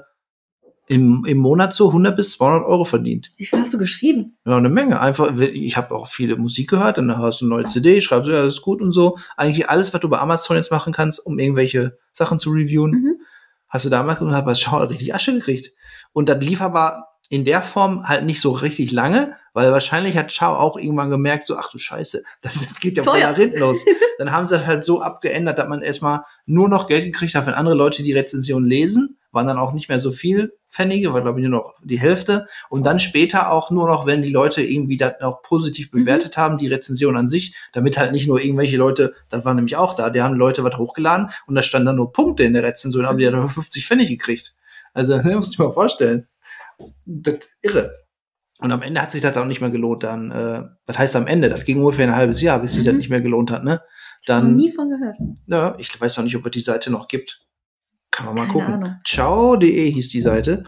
[0.89, 3.33] im, im Monat so 100 bis 200 Euro verdient.
[3.39, 4.37] Wie viel hast du geschrieben?
[4.45, 5.01] Ja, eine Menge.
[5.01, 8.43] Einfach, ich habe auch viele Musik gehört, dann hast du eine neue CD, schreibst, ja,
[8.43, 9.17] das ist gut und so.
[9.39, 13.16] Eigentlich alles, was du bei Amazon jetzt machen kannst, um irgendwelche Sachen zu reviewen, Mhm.
[13.77, 15.73] Hast du damals und hast schau, richtig Asche gekriegt.
[16.13, 20.33] Und das lief aber in der Form halt nicht so richtig lange, weil wahrscheinlich hat
[20.33, 23.59] Schau auch irgendwann gemerkt, so, ach du Scheiße, das, das geht ja voll nach hinten
[23.59, 23.85] los.
[24.19, 27.47] Dann haben sie das halt so abgeändert, dass man erstmal nur noch Geld gekriegt hat,
[27.47, 31.23] wenn andere Leute die Rezension lesen, waren dann auch nicht mehr so viel Pfennige, war
[31.23, 32.47] glaube ich nur noch die Hälfte.
[32.69, 36.59] Und dann später auch nur noch, wenn die Leute irgendwie das auch positiv bewertet haben,
[36.59, 40.11] die Rezension an sich, damit halt nicht nur irgendwelche Leute, das war nämlich auch da,
[40.11, 43.19] die haben Leute was hochgeladen und da standen dann nur Punkte in der Rezension, haben
[43.19, 44.55] die dann 50 Pfennig gekriegt.
[44.93, 46.27] Also, musst du dir mal vorstellen.
[47.05, 47.91] Das ist irre.
[48.61, 50.03] Und am Ende hat sich das auch nicht mehr gelohnt.
[50.03, 51.51] Dann, äh, was heißt am Ende?
[51.51, 52.87] Das ging ungefähr ein halbes Jahr, bis sich Mhm.
[52.87, 53.83] das nicht mehr gelohnt hat, ne?
[54.23, 55.17] Ich habe Dann, nie von gehört.
[55.47, 57.43] ja, ich weiß auch nicht, ob es die Seite noch gibt.
[58.17, 59.01] Kann man mal Keine gucken.
[59.05, 60.65] Ciao.de hieß die Seite.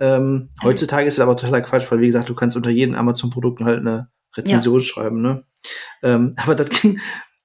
[0.00, 3.60] Ähm, heutzutage ist es aber totaler Quatsch, weil wie gesagt, du kannst unter jedem Amazon-Produkt
[3.60, 5.44] halt eine Rezension schreiben, ne?
[6.02, 6.98] Ähm, aber das ging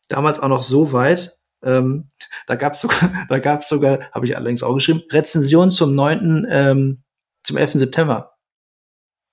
[0.07, 1.37] damals auch noch so weit.
[1.61, 2.09] Ähm,
[2.47, 7.03] da gab's sogar, da gab's sogar, habe ich allerdings auch geschrieben, Rezension zum 9., ähm,
[7.43, 7.73] zum 11.
[7.73, 8.31] September.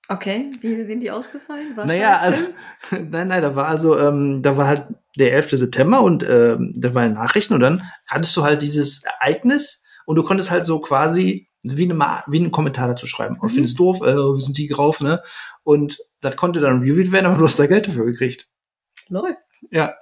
[0.09, 1.77] Okay, wie sind die ausgefallen?
[1.77, 2.43] War Naja, also,
[2.91, 5.51] nein, nein, da war also, ähm, da war halt der 11.
[5.51, 9.80] September und ähm, da waren Nachrichten und dann hattest du halt dieses Ereignis
[10.11, 13.37] und du konntest halt so quasi wie, eine, Ma- wie einen Kommentar dazu schreiben.
[13.39, 13.55] Und Mhm.
[13.55, 15.23] findest doof, äh, wie sind die drauf, ne?
[15.63, 18.49] Und das konnte dann reviewed werden, aber du hast da Geld dafür gekriegt.
[19.07, 19.37] Läuft.
[19.69, 19.93] Ja.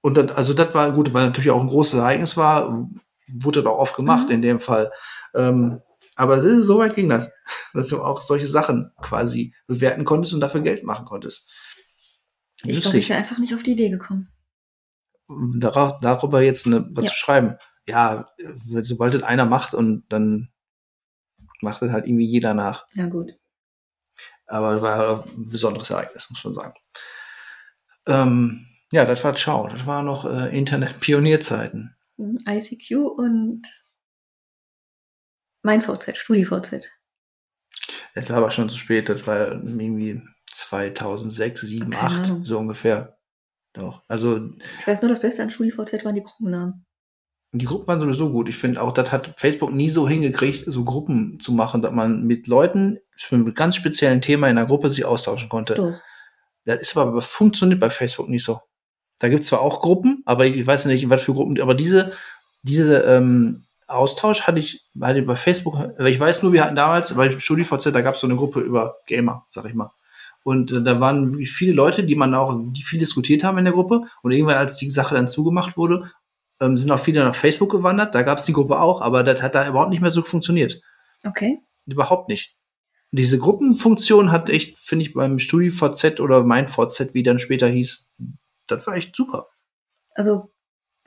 [0.00, 2.88] Und dann, also das war gut, weil natürlich auch ein großes Ereignis war,
[3.28, 4.34] wurde auch oft gemacht Mhm.
[4.34, 4.90] in dem Fall.
[5.34, 5.82] Ähm,
[6.16, 7.30] aber so so weit ging das,
[7.74, 11.48] dass du auch solche Sachen quasi bewerten konntest und dafür Geld machen konntest.
[12.64, 14.32] Ich glaube, ich wäre einfach nicht auf die Idee gekommen.
[15.28, 17.10] Darauf, darüber jetzt eine, was Ja.
[17.10, 17.56] zu schreiben.
[17.88, 18.28] Ja,
[18.82, 20.50] sobald es einer macht und dann
[21.60, 22.86] macht es halt irgendwie jeder nach.
[22.94, 23.32] Ja, gut.
[24.46, 26.74] Aber war ein besonderes Ereignis, muss man sagen.
[28.06, 29.68] Ähm, ja, das war Ciao.
[29.68, 31.96] Das war noch äh, Internet-Pionierzeiten.
[32.16, 33.62] Mhm, ICQ und
[35.62, 36.88] mein VZ, StudiVZ.
[38.14, 39.08] Das war aber schon zu spät.
[39.08, 40.22] Das war irgendwie
[40.52, 42.44] 2006, 7, Keine 8, Ahnung.
[42.44, 43.18] so ungefähr.
[43.72, 44.02] Doch.
[44.08, 44.50] Also.
[44.80, 46.85] Ich weiß nur, das Beste an StudiVZ waren die Gruppennamen.
[47.58, 48.48] Die Gruppen waren sowieso gut.
[48.48, 52.24] Ich finde auch, das hat Facebook nie so hingekriegt, so Gruppen zu machen, dass man
[52.24, 55.74] mit Leuten für ein ganz speziellen Thema in einer Gruppe sich austauschen konnte.
[55.74, 56.00] Doch.
[56.64, 58.60] Das ist aber funktioniert bei Facebook nicht so.
[59.18, 62.12] Da gibt es zwar auch Gruppen, aber ich weiß nicht, was für Gruppen, aber diese,
[62.62, 67.30] diese ähm, Austausch hatte ich, hatte bei Facebook, ich weiß nur, wir hatten damals bei
[67.30, 69.90] StudiVZ, da gab es so eine Gruppe über Gamer, sag ich mal.
[70.42, 73.74] Und äh, da waren viele Leute, die man auch, die viel diskutiert haben in der
[73.74, 74.02] Gruppe.
[74.22, 76.12] Und irgendwann, als die Sache dann zugemacht wurde,
[76.60, 78.14] ähm, sind auch viele nach Facebook gewandert.
[78.14, 80.80] Da gab es die Gruppe auch, aber das hat da überhaupt nicht mehr so funktioniert.
[81.24, 81.58] Okay.
[81.86, 82.56] Überhaupt nicht.
[83.12, 88.14] Diese Gruppenfunktion hat echt, finde ich, beim StudiVZ oder mein VZ, wie dann später hieß,
[88.66, 89.46] das war echt super.
[90.14, 90.52] Also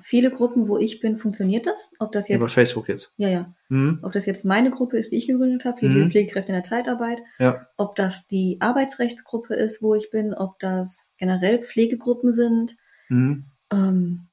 [0.01, 1.91] viele Gruppen, wo ich bin, funktioniert das.
[1.99, 2.37] Ob das jetzt.
[2.37, 3.13] Über Facebook jetzt.
[3.17, 3.53] Ja, ja.
[3.67, 3.99] Mhm.
[4.01, 6.05] Ob das jetzt meine Gruppe ist, die ich gegründet habe, hier mhm.
[6.05, 7.19] die Pflegekräfte in der Zeitarbeit.
[7.37, 7.67] Ja.
[7.77, 12.77] Ob das die Arbeitsrechtsgruppe ist, wo ich bin, ob das generell Pflegegruppen sind.
[13.09, 13.45] Mhm.
[13.71, 14.28] Ähm,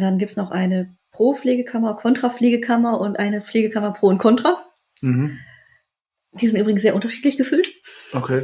[0.00, 4.62] dann gibt's noch eine Pro-Pflegekammer, Kontra-Pflegekammer und eine Pflegekammer Pro und Contra.
[5.00, 5.38] Mhm.
[6.32, 7.68] Die sind übrigens sehr unterschiedlich gefüllt.
[8.14, 8.42] Okay.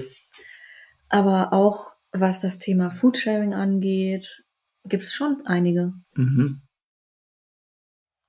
[1.08, 4.44] Aber auch was das Thema Foodsharing angeht,
[4.84, 5.92] gibt's schon einige.
[6.14, 6.62] Mhm.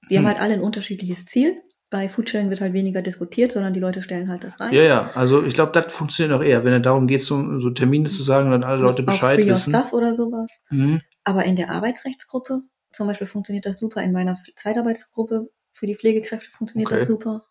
[0.10, 0.24] Die hm.
[0.24, 1.56] haben halt alle ein unterschiedliches Ziel.
[1.92, 4.74] Bei Foodsharing wird halt weniger diskutiert, sondern die Leute stellen halt das rein.
[4.74, 7.70] Ja, ja, also ich glaube, das funktioniert auch eher, wenn es darum geht, so, so,
[7.70, 9.74] Termine zu sagen und dann alle Leute Bescheid auch free wissen.
[9.74, 10.52] Stuff oder sowas.
[10.72, 11.02] Mhm.
[11.24, 12.64] Aber in der Arbeitsrechtsgruppe
[12.96, 14.02] zum Beispiel funktioniert das super.
[14.02, 17.00] In meiner Zeitarbeitsgruppe für die Pflegekräfte funktioniert okay.
[17.00, 17.46] das super.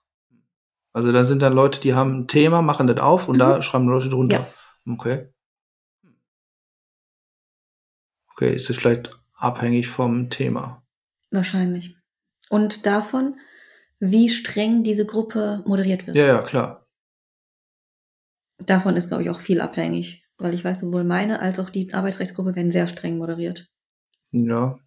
[0.92, 3.40] Also da sind dann Leute, die haben ein Thema, machen das auf und mhm.
[3.40, 4.46] da schreiben Leute drunter.
[4.86, 4.92] Ja.
[4.92, 5.28] Okay.
[8.32, 10.84] Okay, ist das vielleicht abhängig vom Thema?
[11.30, 11.96] Wahrscheinlich.
[12.48, 13.38] Und davon,
[13.98, 16.16] wie streng diese Gruppe moderiert wird.
[16.16, 16.86] Ja, ja, klar.
[18.58, 21.92] Davon ist, glaube ich, auch viel abhängig, weil ich weiß, sowohl meine als auch die
[21.92, 23.68] Arbeitsrechtsgruppe werden sehr streng moderiert.
[24.30, 24.78] Ja.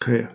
[0.00, 0.28] Okay.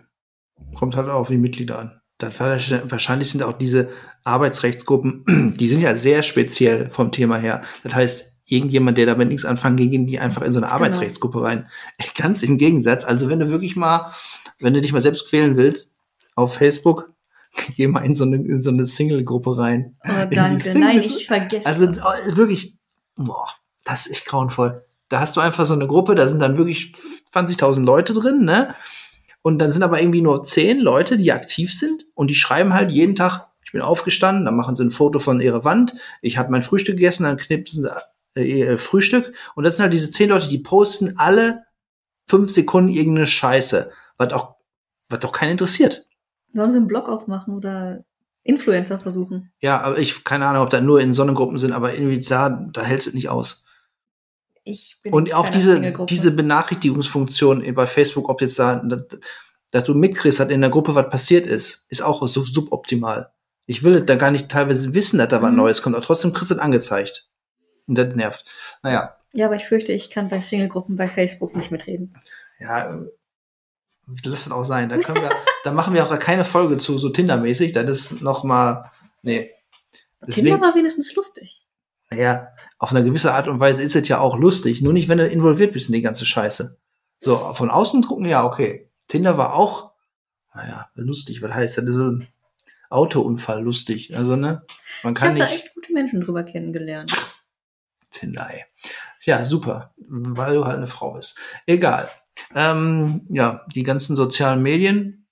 [0.76, 2.02] Kommt halt auch auf die Mitglieder an.
[2.18, 3.90] Das wahrscheinlich sind auch diese
[4.24, 7.64] Arbeitsrechtsgruppen, die sind ja sehr speziell vom Thema her.
[7.84, 10.76] Das heißt, irgendjemand, der damit nichts anfangen, gehen die einfach in so eine genau.
[10.76, 11.68] Arbeitsrechtsgruppe rein.
[12.16, 13.06] Ganz im Gegensatz.
[13.06, 14.12] Also wenn du wirklich mal,
[14.60, 15.96] wenn du dich mal selbst quälen willst,
[16.36, 17.14] auf Facebook,
[17.76, 19.96] geh mal in so eine, in so eine Single-Gruppe rein.
[20.04, 20.78] Oh, danke.
[20.78, 21.66] Nein, ich vergesse.
[21.66, 22.76] Also oh, wirklich,
[23.16, 23.48] boah,
[23.84, 24.84] das ist grauenvoll.
[25.10, 26.94] Da hast du einfach so eine Gruppe, da sind dann wirklich
[27.34, 28.76] 20.000 Leute drin, ne?
[29.42, 32.92] Und dann sind aber irgendwie nur 10 Leute, die aktiv sind und die schreiben halt
[32.92, 36.52] jeden Tag, ich bin aufgestanden, dann machen sie ein Foto von ihrer Wand, ich habe
[36.52, 37.90] mein Frühstück gegessen, dann knipsen sie
[38.42, 39.34] äh, äh, Frühstück.
[39.56, 41.64] Und das sind halt diese zehn Leute, die posten alle
[42.28, 44.56] fünf Sekunden irgendeine Scheiße, was auch,
[45.10, 46.06] was doch keinen interessiert.
[46.54, 48.04] Sollen sie einen Blog aufmachen oder
[48.44, 49.52] Influencer versuchen?
[49.60, 52.82] Ja, aber ich, keine Ahnung, ob da nur in Sonnengruppen sind, aber irgendwie da, da
[52.82, 53.66] hält es nicht aus.
[54.70, 58.82] Ich bin Und auch diese, diese Benachrichtigungsfunktion bei Facebook, ob jetzt da,
[59.72, 63.32] dass du mitkriegst, dass in der Gruppe was passiert ist, ist auch sub suboptimal.
[63.66, 65.58] Ich will da gar nicht teilweise wissen, dass da was mhm.
[65.58, 67.30] Neues kommt, aber trotzdem kriegst du das angezeigt.
[67.88, 68.46] Und das nervt.
[68.84, 69.16] Naja.
[69.34, 72.16] Ja, aber ich fürchte, ich kann bei Singlegruppen bei Facebook nicht mitreden.
[72.60, 73.06] Ja, äh,
[74.24, 74.90] lass es auch sein.
[74.90, 75.30] Da, können wir,
[75.64, 77.74] da machen wir auch keine Folge zu, so Tinder-mäßig.
[77.74, 79.50] Das ist noch mal, nee.
[80.26, 81.66] Deswegen, Tinder war wenigstens lustig.
[82.10, 82.50] Naja,
[82.80, 84.82] auf eine gewisse Art und Weise ist es ja auch lustig.
[84.82, 86.80] Nur nicht, wenn du involviert bist in die ganze Scheiße.
[87.22, 88.90] So, von außen drucken, ja, okay.
[89.08, 89.92] Tinder war auch,
[90.56, 91.42] naja, lustig.
[91.42, 91.86] Was heißt das?
[91.86, 92.28] So ein
[92.90, 94.18] Autounfall lustig.
[94.18, 94.64] Also, ne?
[95.04, 97.14] Man kann ich habe da echt gute Menschen drüber kennengelernt.
[98.12, 98.64] Tinder, ey.
[99.24, 101.38] Ja, super, weil du halt eine Frau bist.
[101.66, 102.10] Egal.
[102.56, 105.28] Ähm, ja, die ganzen sozialen Medien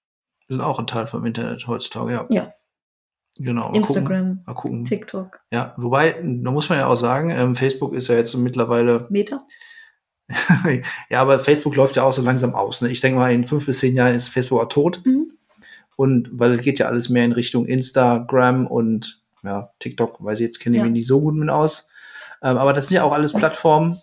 [0.49, 2.25] sind auch ein Teil vom Internet heutzutage, ja.
[2.29, 2.51] Ja.
[3.39, 3.69] Genau.
[3.69, 4.85] Mal Instagram, gucken, mal gucken.
[4.85, 5.39] TikTok.
[5.51, 9.07] Ja, wobei, da muss man ja auch sagen, ähm, Facebook ist ja jetzt mittlerweile.
[9.11, 9.39] Meta?
[11.09, 12.81] ja, aber Facebook läuft ja auch so langsam aus.
[12.81, 12.89] Ne?
[12.89, 15.01] Ich denke mal, in fünf bis zehn Jahren ist Facebook auch tot.
[15.05, 15.31] Mhm.
[15.95, 20.45] Und weil es geht ja alles mehr in Richtung Instagram und ja, TikTok, weiß ich
[20.45, 20.83] jetzt kenne ich ja.
[20.83, 21.89] mich nicht so gut mit aus.
[22.43, 23.99] Ähm, aber das sind ja auch alles Plattformen,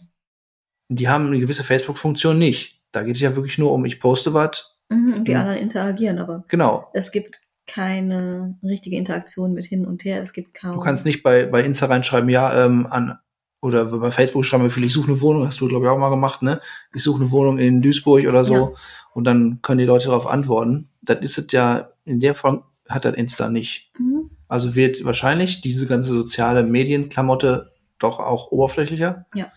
[0.88, 2.80] die haben eine gewisse Facebook-Funktion nicht.
[2.92, 4.78] Da geht es ja wirklich nur um, ich poste was.
[4.88, 6.90] Mhm, und die anderen interagieren, aber genau.
[6.94, 10.20] es gibt keine richtige Interaktion mit hin und her.
[10.20, 10.74] Es gibt kaum.
[10.74, 13.18] Du kannst nicht bei, bei Insta reinschreiben, ja, ähm, an
[13.64, 16.42] oder bei Facebook schreiben ich suche eine Wohnung, hast du, glaube ich, auch mal gemacht,
[16.42, 16.60] ne?
[16.92, 18.54] Ich suche eine Wohnung in Duisburg oder so.
[18.54, 18.70] Ja.
[19.14, 20.90] und dann können die Leute darauf antworten.
[21.00, 23.90] Das ist es ja, in der Form hat das Insta nicht.
[23.98, 24.30] Mhm.
[24.48, 29.24] Also wird wahrscheinlich diese ganze soziale Medienklamotte doch auch oberflächlicher.
[29.34, 29.50] Ja.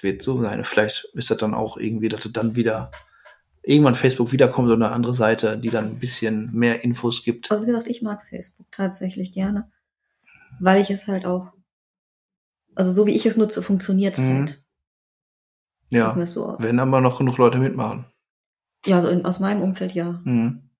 [0.00, 0.64] Wird so sein.
[0.64, 2.90] Vielleicht ist das dann auch irgendwie, dass das dann wieder
[3.62, 7.50] irgendwann Facebook wiederkommt oder eine andere Seite, die dann ein bisschen mehr Infos gibt.
[7.50, 9.70] Also wie gesagt, ich mag Facebook tatsächlich gerne,
[10.60, 11.52] weil ich es halt auch,
[12.74, 14.38] also so wie ich es nutze, funktioniert es mhm.
[14.38, 14.64] halt.
[15.90, 18.06] Ja, so wenn aber noch genug Leute mitmachen.
[18.86, 20.20] Ja, also in, aus meinem Umfeld ja.
[20.24, 20.70] Mhm.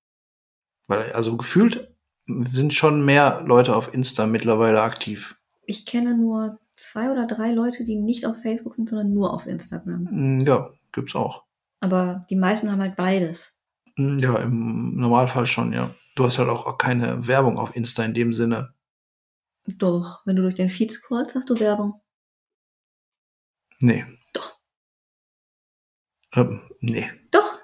[0.86, 1.94] Weil, also gefühlt
[2.26, 5.36] sind schon mehr Leute auf Insta mittlerweile aktiv.
[5.64, 9.46] Ich kenne nur zwei oder drei Leute, die nicht auf Facebook sind, sondern nur auf
[9.46, 10.08] Instagram.
[10.10, 11.44] Mhm, ja, gibt's auch.
[11.82, 13.58] Aber die meisten haben halt beides.
[13.96, 15.90] Hm, ja, im Normalfall schon, ja.
[16.14, 18.72] Du hast halt auch keine Werbung auf Insta in dem Sinne.
[19.66, 22.00] Doch, wenn du durch den Feed scrollst, hast du Werbung.
[23.80, 24.04] Nee.
[24.32, 24.60] Doch.
[26.34, 27.10] Ähm, nee.
[27.32, 27.58] Doch.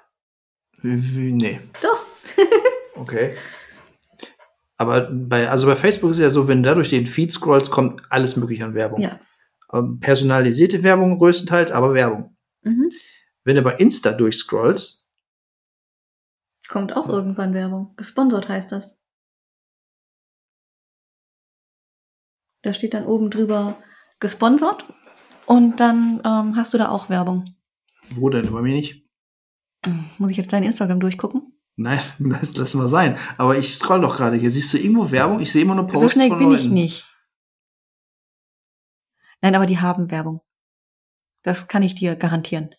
[0.83, 1.61] Wie, nee.
[1.81, 2.05] Doch.
[2.97, 3.37] okay.
[4.77, 7.33] Aber bei, also bei Facebook ist es ja so, wenn du da durch den Feed
[7.33, 9.01] scrollst, kommt alles mögliche an Werbung.
[9.01, 9.21] Ja.
[9.73, 12.37] Ähm, personalisierte Werbung größtenteils, aber Werbung.
[12.63, 12.91] Mhm.
[13.49, 15.11] Wenn du bei Insta durchscrollst,
[16.69, 17.97] kommt auch irgendwann Werbung.
[17.97, 19.01] Gesponsert heißt das.
[22.61, 23.83] Da steht dann oben drüber
[24.21, 24.87] gesponsert
[25.47, 27.57] und dann ähm, hast du da auch Werbung.
[28.11, 28.53] Wo denn?
[28.53, 29.09] Bei mir nicht.
[30.19, 31.59] Muss ich jetzt dein Instagram durchgucken?
[31.77, 33.17] Nein, das lassen wir sein.
[33.39, 34.51] Aber ich scroll doch gerade hier.
[34.51, 35.41] Siehst du irgendwo Werbung?
[35.41, 36.65] Ich sehe immer nur Posts So schnell bin Leuten.
[36.65, 37.19] ich nicht.
[39.41, 40.43] Nein, aber die haben Werbung.
[41.45, 42.75] Das kann ich dir garantieren.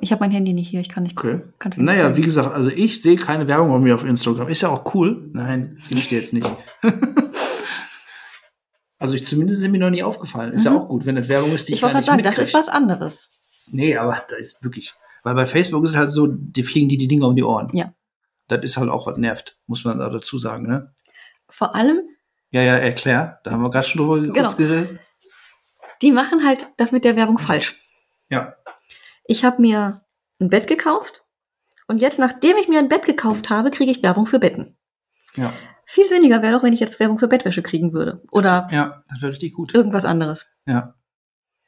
[0.00, 1.52] Ich habe mein Handy nicht hier, ich kann nicht gucken.
[1.56, 1.68] Okay.
[1.70, 2.16] Nicht naja, zeigen.
[2.16, 4.48] wie gesagt, also ich sehe keine Werbung bei mir auf Instagram.
[4.48, 5.28] Ist ja auch cool.
[5.32, 6.48] Nein, finde ich dir jetzt nicht.
[8.98, 10.52] also ich zumindest ist mir noch nie aufgefallen.
[10.52, 10.72] Ist mhm.
[10.72, 12.54] ja auch gut, wenn das Werbung ist, die ich Ich wollte gerade sagen, das ist
[12.54, 13.30] was anderes.
[13.70, 14.94] Nee, aber da ist wirklich.
[15.24, 17.68] Weil bei Facebook ist es halt so, die fliegen die die Dinger um die Ohren.
[17.72, 17.92] Ja.
[18.46, 20.94] Das ist halt auch was nervt, muss man da dazu sagen, ne?
[21.48, 22.00] Vor allem.
[22.50, 23.40] Ja, ja, erklär.
[23.42, 24.32] Da haben wir gerade schon drüber genau.
[24.32, 25.00] kurz geredet.
[26.02, 27.74] Die machen halt das mit der Werbung falsch.
[28.30, 28.54] Ja
[29.28, 30.02] ich habe mir
[30.40, 31.24] ein Bett gekauft
[31.86, 34.76] und jetzt, nachdem ich mir ein Bett gekauft habe, kriege ich Werbung für Betten.
[35.36, 35.52] Ja.
[35.84, 38.22] Viel sinniger wäre doch, wenn ich jetzt Werbung für Bettwäsche kriegen würde.
[38.32, 39.74] Oder ja, das wäre richtig gut.
[39.74, 40.48] Irgendwas anderes.
[40.66, 40.94] Ja.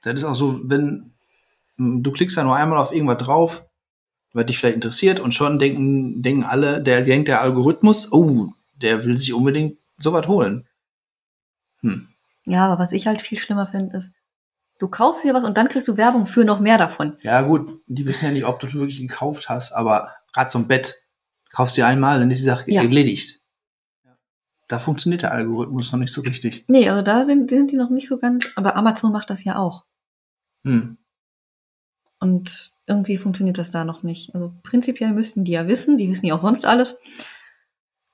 [0.03, 1.15] Das ist auch so, wenn
[1.77, 3.67] du klickst da nur einmal auf irgendwas drauf,
[4.33, 9.05] was dich vielleicht interessiert und schon denken, denken alle, der denkt der Algorithmus, oh, der
[9.05, 10.67] will sich unbedingt sowas holen.
[11.81, 12.09] Hm.
[12.47, 14.13] Ja, aber was ich halt viel schlimmer finde, ist,
[14.81, 17.19] Du kaufst dir was und dann kriegst du Werbung für noch mehr davon.
[17.21, 20.69] Ja, gut, die wissen ja nicht, ob du wirklich gekauft hast, aber gerade so ein
[20.69, 21.07] Bett
[21.51, 22.81] kaufst du einmal, dann ist die Sache ja.
[22.81, 23.43] erledigt.
[24.69, 26.65] Da funktioniert der Algorithmus noch nicht so richtig.
[26.69, 29.85] Nee, also da sind die noch nicht so ganz, aber Amazon macht das ja auch.
[30.65, 30.97] Hm.
[32.19, 34.35] Und irgendwie funktioniert das da noch nicht.
[34.35, 36.97] Also prinzipiell müssten die ja wissen, die wissen ja auch sonst alles.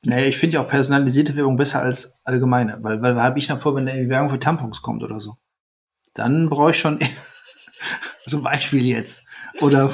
[0.05, 3.77] Naja, ich finde ja auch personalisierte Werbung besser als allgemeine, weil, weil habe ich davor,
[3.77, 5.37] wenn da Werbung für Tampons kommt oder so
[6.17, 6.99] dann brauche ich schon
[8.27, 9.27] zum Beispiel jetzt.
[9.61, 9.91] Oder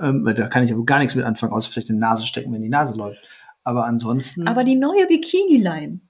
[0.00, 2.62] ähm, da kann ich aber gar nichts mit anfangen, außer vielleicht eine Nase stecken, wenn
[2.62, 3.26] die Nase läuft.
[3.62, 4.46] Aber ansonsten.
[4.46, 6.00] Aber die neue Bikini-Line.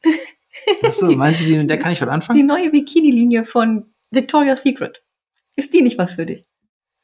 [0.83, 2.39] Achso, meinst du, die, der kann ich was anfangen?
[2.39, 5.03] Die neue Bikini-Linie von Victoria's Secret.
[5.57, 6.47] Ist die nicht was für dich?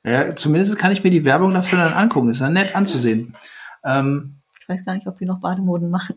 [0.05, 2.31] Ja, zumindest kann ich mir die Werbung dafür dann angucken.
[2.31, 3.37] Ist dann nett anzusehen.
[3.85, 6.17] Ähm, ich weiß gar nicht, ob die noch Bademoden machen.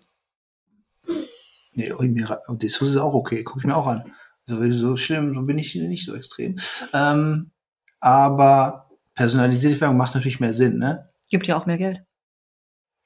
[1.73, 1.91] Nee,
[2.49, 3.43] Dessous ist auch okay.
[3.43, 4.03] Guck ich mir auch an.
[4.45, 6.57] So, so schlimm, so bin ich nicht so extrem.
[6.93, 7.51] Ähm,
[7.99, 11.09] aber personalisierte Werbung macht natürlich mehr Sinn, ne?
[11.29, 12.01] Gibt ja auch mehr Geld.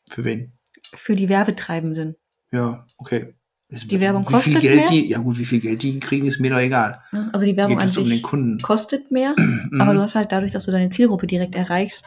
[0.10, 0.54] Für wen?
[0.96, 2.16] Für die Werbetreibenden.
[2.52, 3.36] Ja, okay.
[3.70, 4.88] Ist, die Werbung kostet viel Geld mehr?
[4.88, 7.02] Die, ja gut, wie viel Geld die kriegen, ist mir doch egal.
[7.34, 9.36] Also die Werbung an sich um kostet mehr,
[9.80, 12.06] aber du hast halt dadurch, dass du deine Zielgruppe direkt erreichst,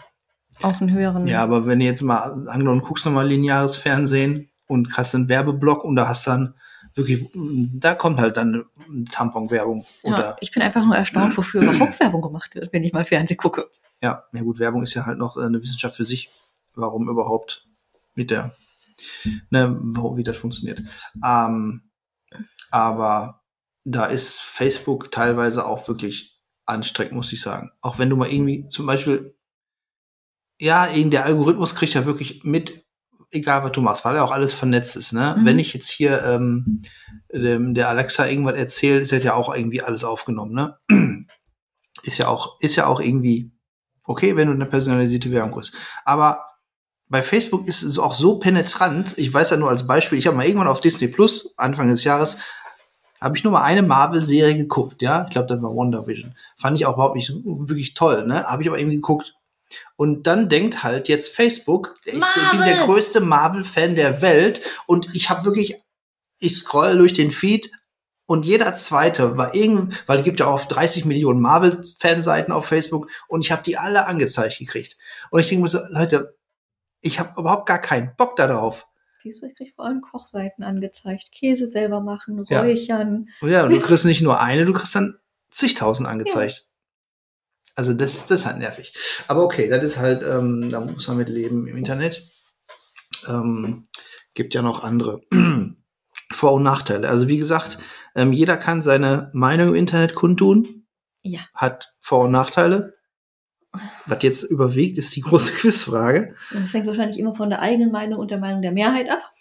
[0.62, 1.26] auch einen höheren.
[1.26, 5.84] Ja, aber wenn du jetzt mal angenommen guckst nochmal lineares Fernsehen und hast einen Werbeblock
[5.84, 6.54] und da hast dann
[6.94, 8.64] wirklich, da kommt halt dann
[9.11, 9.85] Tamponwerbung.
[10.03, 13.37] Ja, ich bin einfach nur erstaunt, wofür überhaupt Werbung gemacht wird, wenn ich mal Fernsehen
[13.37, 13.70] gucke.
[14.00, 16.31] Ja, ja gut, Werbung ist ja halt noch eine Wissenschaft für sich.
[16.74, 17.66] Warum überhaupt
[18.14, 18.55] mit der,
[19.50, 19.76] ne,
[20.16, 20.83] wie das funktioniert.
[21.24, 21.90] Ähm,
[22.70, 23.42] aber
[23.85, 27.70] da ist Facebook teilweise auch wirklich anstrengend, muss ich sagen.
[27.81, 29.37] Auch wenn du mal irgendwie zum Beispiel,
[30.61, 32.87] ja, der Algorithmus kriegt ja wirklich mit,
[33.30, 35.12] egal was du machst, weil ja auch alles vernetzt ist.
[35.12, 35.36] Ne?
[35.38, 35.44] Mhm.
[35.44, 36.82] Wenn ich jetzt hier ähm,
[37.32, 40.52] dem, der Alexa irgendwas erzähle, ist ja auch irgendwie alles aufgenommen.
[40.52, 40.76] Ne?
[42.02, 43.52] Ist ja auch, ist ja auch irgendwie
[44.04, 45.76] okay, wenn du eine personalisierte Werbung hast.
[46.06, 46.46] Aber
[47.08, 49.12] bei Facebook ist es auch so penetrant.
[49.18, 52.04] Ich weiß ja nur als Beispiel, ich habe mal irgendwann auf Disney Plus Anfang des
[52.04, 52.38] Jahres
[53.20, 55.24] habe ich nur mal eine Marvel-Serie geguckt, ja.
[55.24, 56.34] Ich glaube, das war Wonder Vision.
[56.56, 58.44] Fand ich auch überhaupt nicht so, wirklich toll, ne?
[58.44, 59.36] Habe ich aber irgendwie geguckt.
[59.96, 65.30] Und dann denkt halt jetzt Facebook, ich bin der größte Marvel-Fan der Welt und ich
[65.30, 65.83] habe wirklich,
[66.38, 67.70] ich scroll durch den Feed
[68.26, 73.11] und jeder zweite war irgendwie, weil es gibt ja auch 30 Millionen Marvel-Fanseiten auf Facebook
[73.26, 74.96] und ich habe die alle angezeigt gekriegt.
[75.30, 76.37] Und ich denke mir so, Leute,
[77.00, 78.87] ich habe überhaupt gar keinen Bock darauf.
[79.22, 81.30] Siehst du, ich krieg vor allem Kochseiten angezeigt.
[81.33, 83.28] Käse selber machen, räuchern.
[83.40, 85.18] Ja, ja und du kriegst nicht nur eine, du kriegst dann
[85.50, 86.52] zigtausend angezeigt.
[86.52, 86.69] Ja.
[87.80, 88.92] Also das, das ist halt nervig.
[89.26, 92.22] Aber okay, das ist halt, ähm, da muss man mit leben im Internet.
[93.26, 93.88] Ähm,
[94.34, 95.22] gibt ja noch andere
[96.30, 97.08] Vor- und Nachteile.
[97.08, 97.78] Also wie gesagt,
[98.14, 100.84] ähm, jeder kann seine Meinung im Internet kundtun.
[101.22, 101.40] Ja.
[101.54, 102.98] Hat Vor- und Nachteile.
[104.04, 106.34] Was jetzt überwiegt, ist die große Quizfrage.
[106.52, 109.32] Und das hängt wahrscheinlich immer von der eigenen Meinung und der Meinung der Mehrheit ab.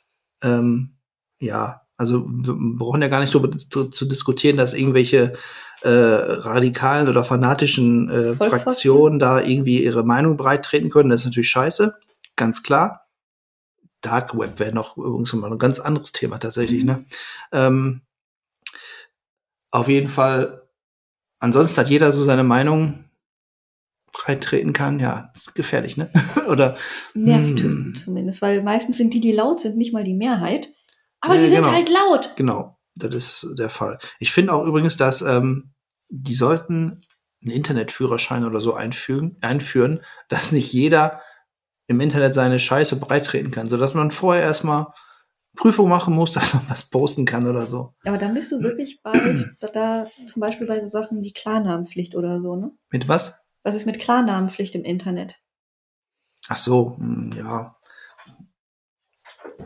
[0.41, 0.95] Ähm,
[1.41, 5.35] ja, also wir brauchen ja gar nicht darüber zu, zu diskutieren, dass irgendwelche
[5.81, 11.09] äh, radikalen oder fanatischen äh, Fraktionen da irgendwie ihre Meinung breit treten können.
[11.09, 11.97] Das ist natürlich scheiße,
[12.35, 13.07] ganz klar.
[14.01, 16.81] Dark Web wäre noch übrigens mal ein ganz anderes Thema tatsächlich.
[16.83, 16.85] Mhm.
[16.85, 17.05] Ne?
[17.51, 18.01] Ähm,
[19.71, 20.63] auf jeden Fall,
[21.39, 23.05] ansonsten hat jeder so seine Meinung
[24.11, 24.99] breit treten kann.
[24.99, 26.09] Ja, ist gefährlich, ne?
[26.49, 26.77] Oder
[27.13, 27.95] nervt hm.
[27.95, 30.69] zumindest, weil meistens sind die, die laut sind, nicht mal die Mehrheit.
[31.21, 31.71] Aber ja, die sind genau.
[31.71, 32.33] halt laut.
[32.35, 33.99] Genau, das ist der Fall.
[34.19, 35.73] Ich finde auch übrigens, dass ähm,
[36.09, 37.01] die sollten
[37.41, 41.21] einen Internetführerschein oder so einfügen, einführen, dass nicht jeder
[41.87, 44.87] im Internet seine Scheiße breitreten kann, sodass man vorher erstmal
[45.55, 47.93] Prüfung machen muss, dass man was posten kann oder so.
[48.05, 52.41] Aber dann bist du wirklich bald da zum Beispiel bei so Sachen wie Klarnamenpflicht oder
[52.41, 52.71] so, ne?
[52.91, 53.41] Mit was?
[53.63, 55.35] Was ist mit Klarnamenpflicht im Internet?
[56.47, 57.75] Ach so, hm, ja.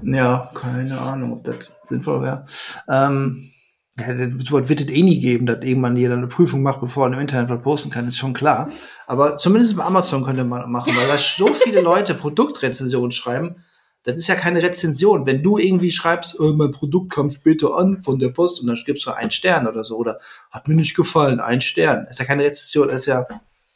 [0.02, 2.46] Ja, keine Ahnung, ob das sinnvoll wäre.
[2.90, 3.52] Ähm,
[4.00, 7.14] ja, das wird es eh nie geben, dass irgendwann jeder eine Prüfung macht, bevor er
[7.14, 8.72] im Internet was posten kann, ist schon klar.
[9.06, 13.64] Aber zumindest bei Amazon könnte man machen, weil da so viele Leute Produktrezensionen schreiben.
[14.02, 15.26] Das ist ja keine Rezension.
[15.26, 18.78] Wenn du irgendwie schreibst, oh, mein Produkt kam später an von der Post und dann
[18.84, 20.20] gibst du einen Stern oder so oder
[20.52, 22.08] hat mir nicht gefallen, ein Stern.
[22.10, 23.28] Ist ja keine Rezension, ist ja,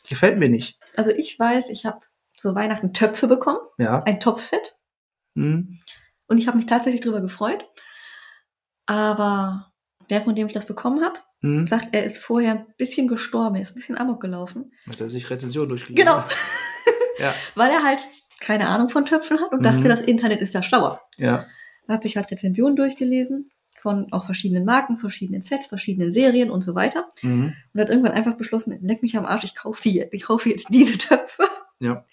[0.10, 0.80] gefällt mir nicht.
[0.95, 1.99] Also ich weiß, ich habe
[2.36, 3.60] zu Weihnachten Töpfe bekommen.
[3.77, 4.03] Ja.
[4.03, 4.75] Ein Topfset.
[5.36, 5.80] Mhm.
[6.28, 7.66] Und ich habe mich tatsächlich drüber gefreut.
[8.86, 9.72] Aber
[10.10, 11.68] der, von dem ich das bekommen habe, mhm.
[11.68, 14.72] sagt, er ist vorher ein bisschen gestorben, er ist ein bisschen amok gelaufen.
[14.88, 16.06] Hat er sich Rezension durchgelesen?
[16.06, 16.24] Genau.
[17.20, 17.34] ja.
[17.56, 18.00] Weil er halt
[18.40, 19.63] keine Ahnung von Töpfen hat und mhm.
[19.63, 21.02] dachte, das Internet ist ja schlauer.
[21.18, 21.48] Ja.
[21.88, 26.63] Er hat sich halt Rezensionen durchgelesen von auch verschiedenen Marken, verschiedenen Sets, verschiedenen Serien und
[26.63, 27.12] so weiter.
[27.22, 27.54] Mhm.
[27.74, 30.13] Und hat irgendwann einfach beschlossen, leck mich am Arsch, ich kaufe die jetzt.
[30.13, 31.48] Ich kaufe jetzt diese Töpfe.
[31.80, 32.06] Ja.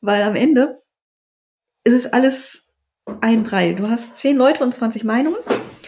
[0.00, 0.82] Weil am Ende
[1.84, 2.63] ist es alles
[3.20, 3.72] ein Brei.
[3.74, 5.38] Du hast zehn Leute und 20 Meinungen.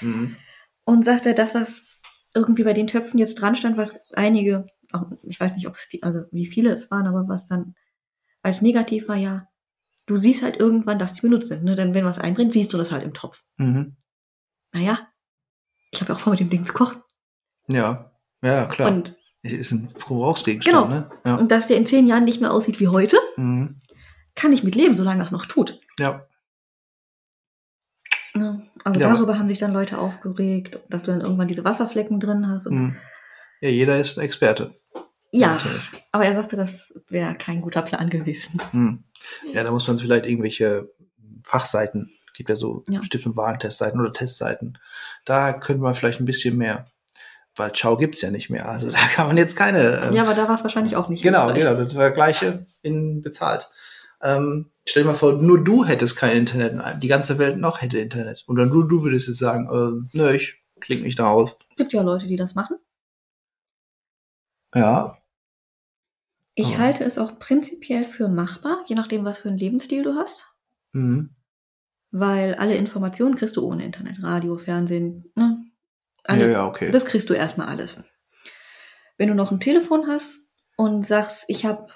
[0.00, 0.36] Mhm.
[0.84, 1.86] Und sagt er, das, was
[2.34, 5.88] irgendwie bei den Töpfen jetzt dran stand, was einige, auch, ich weiß nicht, ob es,
[6.02, 7.74] also wie viele es waren, aber was dann
[8.42, 9.48] als negativ war, ja,
[10.06, 11.64] du siehst halt irgendwann, dass die benutzt sind.
[11.64, 11.74] Ne?
[11.74, 13.44] Denn wenn was einbrennt, siehst du das halt im Topf.
[13.56, 13.96] Mhm.
[14.72, 15.08] Naja,
[15.90, 17.02] ich habe ja auch vor, mit dem Ding zu kochen.
[17.68, 18.92] Ja, ja, klar.
[18.92, 20.88] Und ist ein Verbrauchsgegenstand, genau.
[20.88, 21.10] ne?
[21.24, 21.36] Ja.
[21.36, 23.78] Und dass der in zehn Jahren nicht mehr aussieht wie heute, mhm.
[24.34, 25.80] kann ich mit leben, solange das noch tut.
[25.98, 26.26] Ja.
[28.86, 32.46] Also ja, darüber haben sich dann Leute aufgeregt, dass du dann irgendwann diese Wasserflecken drin
[32.46, 32.70] hast.
[32.70, 32.94] Mhm.
[33.60, 34.76] ja, jeder ist ein Experte.
[35.32, 35.90] Ja, Natürlich.
[36.12, 38.62] aber er sagte, das wäre kein guter Plan gewesen.
[38.70, 39.02] Mhm.
[39.52, 40.88] Ja, da muss man vielleicht irgendwelche
[41.42, 43.02] Fachseiten, gibt ja so ja.
[43.02, 44.78] Stift- und Warentestseiten oder Testseiten.
[45.24, 46.86] Da könnte man vielleicht ein bisschen mehr,
[47.56, 48.68] weil Ciao gibt's ja nicht mehr.
[48.68, 50.00] Also da kann man jetzt keine.
[50.00, 51.24] Ähm, ja, aber da war es wahrscheinlich auch nicht.
[51.24, 53.68] Genau, genau, das war gleiche in bezahlt.
[54.22, 57.98] Ähm, stell dir mal vor, nur du hättest kein Internet, die ganze Welt noch hätte
[57.98, 58.44] Internet.
[58.46, 61.58] Und dann du, du würdest jetzt sagen, äh, nö, ich klinge mich da aus.
[61.76, 62.78] Gibt ja Leute, die das machen.
[64.74, 65.18] Ja.
[66.54, 66.78] Ich oh.
[66.78, 70.46] halte es auch prinzipiell für machbar, je nachdem, was für einen Lebensstil du hast.
[70.92, 71.34] Mhm.
[72.10, 74.22] Weil alle Informationen kriegst du ohne Internet.
[74.22, 75.64] Radio, Fernsehen, ne?
[76.24, 76.90] Alle, ja, ja, okay.
[76.90, 78.00] Das kriegst du erstmal alles.
[79.18, 81.88] Wenn du noch ein Telefon hast und sagst, ich habe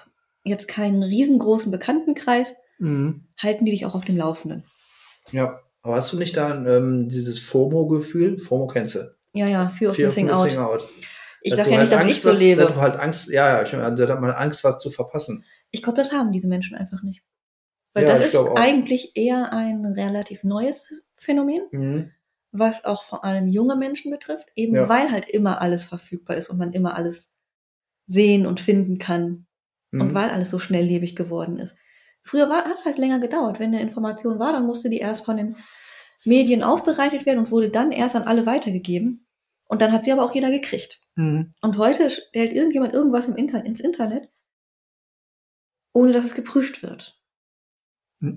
[0.45, 3.26] jetzt keinen riesengroßen Bekanntenkreis, mhm.
[3.38, 4.64] halten die dich auch auf dem Laufenden.
[5.32, 8.38] Ja, aber hast du nicht da ähm, dieses FOMO-Gefühl?
[8.38, 9.14] FOMO kennst du?
[9.32, 10.80] Ja, ja, Fear of, Fear Missing, of missing out.
[10.80, 10.88] out.
[11.43, 12.62] Ich sage ja halt nicht, dass Angst, ich so lebe.
[12.62, 15.45] Dass du halt Angst, ja, ja, ich meine, da hat man Angst, was zu verpassen.
[15.70, 17.22] Ich glaube, das haben diese Menschen einfach nicht.
[17.95, 22.12] Weil ja, das ist eigentlich eher ein relativ neues Phänomen, mhm.
[22.53, 24.88] was auch vor allem junge Menschen betrifft, eben ja.
[24.88, 27.32] weil halt immer alles verfügbar ist und man immer alles
[28.07, 29.47] sehen und finden kann.
[29.91, 30.01] Mhm.
[30.01, 31.76] Und weil alles so schnelllebig geworden ist.
[32.22, 33.59] Früher hat es halt länger gedauert.
[33.59, 35.57] Wenn eine Information war, dann musste die erst von den
[36.24, 39.26] Medien aufbereitet werden und wurde dann erst an alle weitergegeben.
[39.66, 41.01] Und dann hat sie aber auch jeder gekriegt.
[41.14, 41.53] Mhm.
[41.61, 44.28] Und heute stellt irgendjemand irgendwas im Inter ins Internet,
[45.93, 47.20] ohne dass es geprüft wird.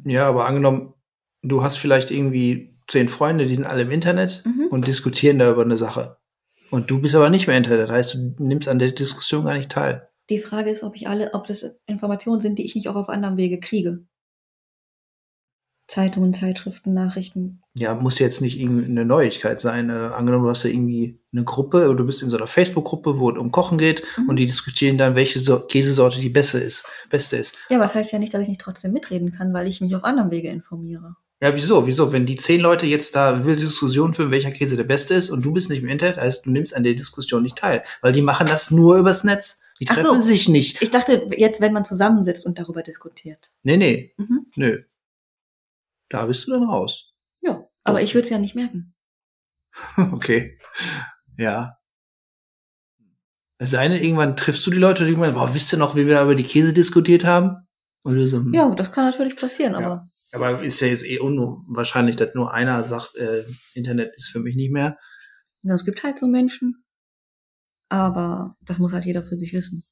[0.05, 0.93] Ja, aber angenommen,
[1.41, 4.67] du hast vielleicht irgendwie zehn Freunde, die sind alle im Internet mhm.
[4.67, 6.17] und diskutieren da über eine Sache.
[6.69, 7.89] Und du bist aber nicht mehr im Internet.
[7.89, 10.09] Das heißt, du nimmst an der Diskussion gar nicht teil.
[10.29, 13.09] Die Frage ist, ob ich alle, ob das Informationen sind, die ich nicht auch auf
[13.09, 14.05] anderem Wege kriege.
[15.87, 17.61] Zeitungen, Zeitschriften, Nachrichten.
[17.75, 19.89] Ja, muss jetzt nicht irgendeine Neuigkeit sein.
[19.89, 23.19] Äh, angenommen, du hast ja irgendwie eine Gruppe oder du bist in so einer Facebook-Gruppe,
[23.19, 24.29] wo es um Kochen geht mhm.
[24.29, 27.57] und die diskutieren dann, welche so Käsesorte die beste ist, beste ist.
[27.69, 29.95] Ja, aber das heißt ja nicht, dass ich nicht trotzdem mitreden kann, weil ich mich
[29.95, 31.15] auf anderem Wege informiere.
[31.41, 31.85] Ja, wieso?
[31.85, 32.13] Wieso?
[32.13, 35.43] Wenn die zehn Leute jetzt da wilde Diskussion führen, welcher Käse der beste ist und
[35.43, 38.21] du bist nicht im Internet, heißt, du nimmst an der Diskussion nicht teil, weil die
[38.21, 39.62] machen das nur übers Netz.
[39.79, 40.25] Die treffen so.
[40.25, 40.81] sich nicht.
[40.81, 43.51] Ich dachte jetzt, wenn man zusammensitzt und darüber diskutiert.
[43.63, 44.13] Nee, nee.
[44.17, 44.47] Mhm.
[44.55, 44.83] Nö.
[46.09, 47.13] Da bist du dann raus.
[47.41, 48.93] Ja, aber ich würde es ja nicht merken.
[50.11, 50.59] okay.
[51.37, 51.77] Ja.
[53.57, 56.05] Es sei denn, irgendwann triffst du die Leute und irgendwann, boah, wisst ihr noch, wie
[56.05, 57.67] wir über die Käse diskutiert haben?
[58.03, 58.43] Oder so.
[58.51, 59.85] Ja, das kann natürlich passieren, aber.
[59.85, 60.09] Ja.
[60.33, 63.43] Aber ist ja jetzt eh unwahrscheinlich, dass nur einer sagt, äh,
[63.75, 64.97] Internet ist für mich nicht mehr.
[65.61, 66.82] Ja, es gibt halt so Menschen.
[67.93, 69.83] Aber das muss halt jeder für sich wissen.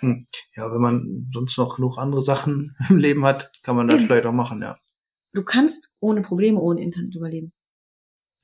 [0.00, 0.26] Hm.
[0.54, 4.06] Ja, wenn man sonst noch genug andere Sachen im Leben hat, kann man das Eben.
[4.06, 4.78] vielleicht auch machen, ja.
[5.32, 7.54] Du kannst ohne Probleme ohne Internet überleben.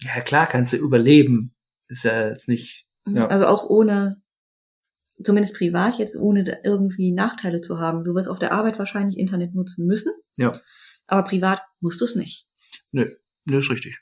[0.00, 1.54] Ja, klar kannst du überleben.
[1.88, 2.88] Ist ja jetzt nicht.
[3.04, 3.16] Mhm.
[3.18, 3.26] Ja.
[3.26, 4.22] Also auch ohne,
[5.22, 8.04] zumindest privat jetzt, ohne irgendwie Nachteile zu haben.
[8.04, 10.14] Du wirst auf der Arbeit wahrscheinlich Internet nutzen müssen.
[10.38, 10.58] Ja.
[11.06, 12.46] Aber privat musst du es nicht.
[12.90, 13.06] Nö,
[13.44, 14.00] nö, ist richtig.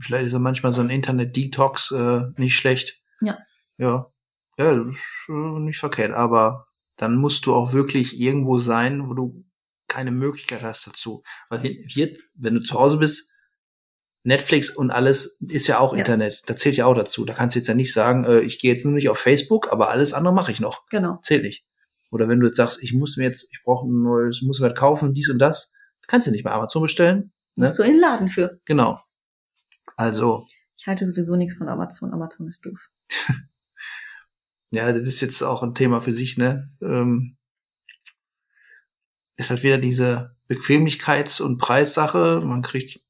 [0.00, 3.00] Vielleicht ist ja manchmal so ein Internet-Detox äh, nicht schlecht.
[3.20, 3.38] Ja.
[3.82, 4.12] Ja.
[4.58, 6.12] Ja, das ist äh, nicht verkehrt.
[6.12, 6.66] Aber
[6.96, 9.44] dann musst du auch wirklich irgendwo sein, wo du
[9.88, 11.22] keine Möglichkeit hast dazu.
[11.48, 13.32] Weil hier, wenn du zu Hause bist,
[14.24, 15.98] Netflix und alles ist ja auch ja.
[15.98, 16.48] Internet.
[16.48, 17.24] Da zählt ja auch dazu.
[17.24, 19.72] Da kannst du jetzt ja nicht sagen, äh, ich gehe jetzt nur nicht auf Facebook,
[19.72, 20.86] aber alles andere mache ich noch.
[20.90, 21.18] Genau.
[21.22, 21.64] Zählt nicht.
[22.12, 24.72] Oder wenn du jetzt sagst, ich muss mir jetzt, ich brauche ein neues, muss mir
[24.72, 25.72] kaufen, dies und das,
[26.06, 27.32] kannst du nicht bei Amazon bestellen.
[27.56, 27.66] Ne?
[27.66, 28.60] Musst du in den Laden für.
[28.64, 29.00] Genau.
[29.96, 30.46] Also.
[30.76, 32.12] Ich halte sowieso nichts von Amazon.
[32.12, 32.90] Amazon ist doof.
[34.72, 36.66] ja, das ist jetzt auch ein Thema für sich, ne?
[36.80, 37.36] Ähm,
[39.36, 42.40] ist halt wieder diese Bequemlichkeits- und Preissache.
[42.44, 43.00] Man kriegt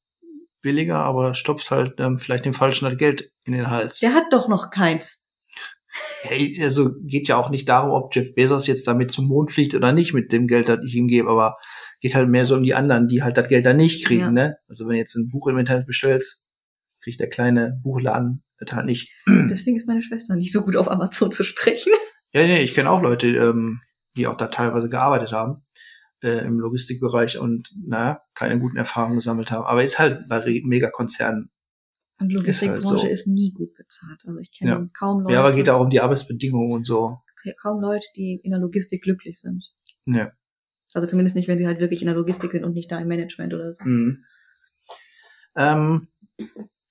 [0.61, 3.99] billiger, aber stopft halt ähm, vielleicht dem Falschen halt Geld in den Hals.
[3.99, 5.25] Der hat doch noch keins.
[6.21, 9.75] Hey, also geht ja auch nicht darum, ob Jeff Bezos jetzt damit zum Mond fliegt
[9.75, 11.57] oder nicht mit dem Geld, das ich ihm gebe, aber
[12.01, 14.31] geht halt mehr so um die anderen, die halt das Geld dann nicht kriegen, ja.
[14.31, 14.57] ne?
[14.67, 16.45] Also wenn du jetzt ein Buch im Internet bestellst,
[17.01, 19.11] kriegt der kleine Buchladen das halt nicht.
[19.27, 21.91] Deswegen ist meine Schwester nicht so gut auf Amazon zu sprechen.
[22.31, 23.81] Ja, nee, ich kenne auch Leute, ähm,
[24.17, 25.63] die auch da teilweise gearbeitet haben
[26.23, 29.65] äh, im Logistikbereich und naja, keine guten Erfahrungen gesammelt haben.
[29.65, 31.51] Aber ist halt bei Megakonzernen.
[32.19, 33.07] Und Logistikbranche ist, halt so.
[33.07, 34.21] ist, nie gut bezahlt.
[34.25, 34.89] Also ich kenne ja.
[34.97, 35.33] kaum Leute.
[35.33, 37.17] Ja, aber geht auch um die Arbeitsbedingungen und so.
[37.61, 39.65] Kaum Leute, die in der Logistik glücklich sind.
[40.05, 40.31] Ja.
[40.93, 43.07] Also zumindest nicht, wenn sie halt wirklich in der Logistik sind und nicht da im
[43.07, 43.83] Management oder so.
[43.83, 44.23] Mhm.
[45.55, 46.07] Ähm,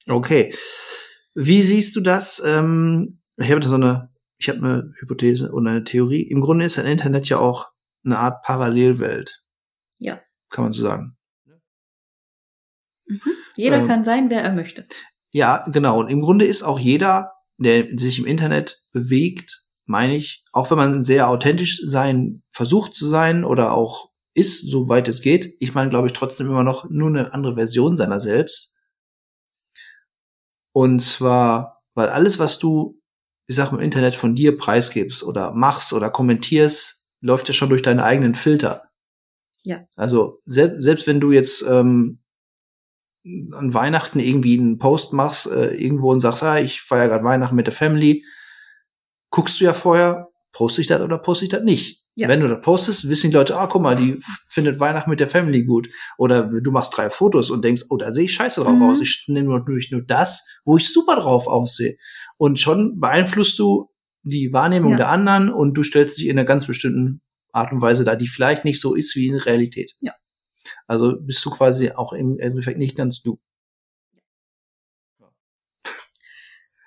[0.09, 0.55] okay.
[1.35, 2.43] Wie siehst du das?
[2.45, 6.23] Ähm, ich habe so eine, ich habe eine Hypothese und eine Theorie.
[6.23, 7.71] Im Grunde ist ein Internet ja auch
[8.05, 9.43] eine Art Parallelwelt.
[9.99, 10.21] Ja.
[10.51, 11.17] Kann man so sagen.
[13.07, 13.21] Mhm.
[13.57, 14.87] Jeder ähm, kann sein, wer er möchte.
[15.31, 16.01] Ja, genau.
[16.01, 20.79] Und im Grunde ist auch jeder, der sich im Internet bewegt, meine ich, auch wenn
[20.79, 25.91] man sehr authentisch sein, versucht zu sein oder auch ist, soweit es geht, ich meine,
[25.91, 28.72] glaube ich, trotzdem immer noch nur eine andere Version seiner selbst.
[30.73, 33.01] Und zwar, weil alles, was du,
[33.47, 37.69] ich sag mal, im Internet von dir preisgibst oder machst oder kommentierst, läuft ja schon
[37.69, 38.91] durch deine eigenen Filter.
[39.63, 39.87] Ja.
[39.97, 42.21] Also selbst, selbst wenn du jetzt ähm,
[43.25, 47.55] an Weihnachten irgendwie einen Post machst, äh, irgendwo und sagst, ah, ich feiere gerade Weihnachten
[47.55, 48.25] mit der Family,
[49.31, 52.02] guckst du ja vorher, poste ich das oder poste ich das nicht.
[52.15, 52.29] Ja.
[52.29, 55.29] Wenn du das postest, wissen die Leute, ah, guck mal, die findet Weihnachten mit der
[55.29, 55.89] Family gut.
[56.19, 58.83] Oder du machst drei Fotos und denkst, oh, da sehe ich scheiße drauf mhm.
[58.83, 59.01] aus.
[59.01, 61.97] Ich nehme natürlich nur das, wo ich super drauf aussehe.
[62.37, 63.89] Und schon beeinflusst du
[64.25, 64.99] die Wahrnehmung ja.
[64.99, 68.29] der anderen und du stellst dich in einer ganz bestimmten Art und Weise da, die
[68.29, 69.95] vielleicht nicht so ist wie in Realität.
[70.01, 70.13] Ja.
[70.87, 73.41] Also bist du quasi auch im Endeffekt nicht ganz du.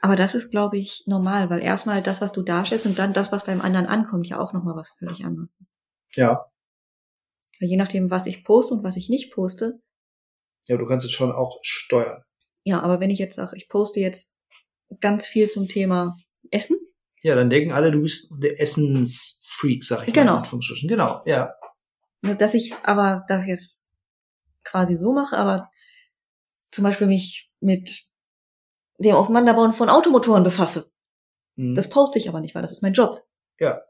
[0.05, 3.31] Aber das ist, glaube ich, normal, weil erstmal das, was du darstellst und dann das,
[3.31, 5.73] was beim anderen ankommt, ja auch nochmal was völlig anderes ist.
[6.13, 6.45] Ja.
[7.59, 9.81] Weil je nachdem, was ich poste und was ich nicht poste.
[10.67, 12.21] Ja, du kannst es schon auch steuern.
[12.65, 14.35] Ja, aber wenn ich jetzt sage, ich poste jetzt
[14.99, 16.15] ganz viel zum Thema
[16.51, 16.77] Essen,
[17.23, 20.41] ja, dann denken alle, du bist der Essensfreak, sag ich genau.
[20.41, 20.59] mal.
[20.83, 21.51] Genau, ja.
[22.21, 23.87] Dass ich aber das jetzt
[24.63, 25.71] quasi so mache, aber
[26.69, 28.05] zum Beispiel mich mit
[28.97, 30.91] dem Auseinanderbauen von Automotoren befasse.
[31.55, 31.75] Mhm.
[31.75, 33.21] Das poste ich aber nicht, weil das ist mein Job.
[33.59, 33.81] Ja.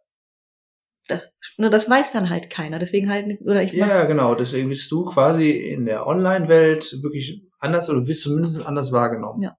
[1.07, 2.79] Das, nur das weiß dann halt keiner.
[2.79, 4.33] Deswegen halt, oder ich mach, Ja, genau.
[4.33, 9.43] Deswegen bist du quasi in der Online-Welt wirklich anders oder wirst zumindest anders wahrgenommen.
[9.43, 9.55] Ja.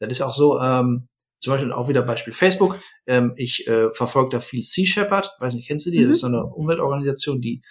[0.00, 1.08] Das ist auch so, ähm,
[1.40, 2.80] zum Beispiel auch wieder Beispiel Facebook.
[3.06, 5.34] Ähm, ich äh, verfolge da viel Sea Shepherd.
[5.38, 6.00] Weiß nicht, kennst du die?
[6.00, 6.08] Mhm.
[6.08, 7.62] Das ist so eine Umweltorganisation, die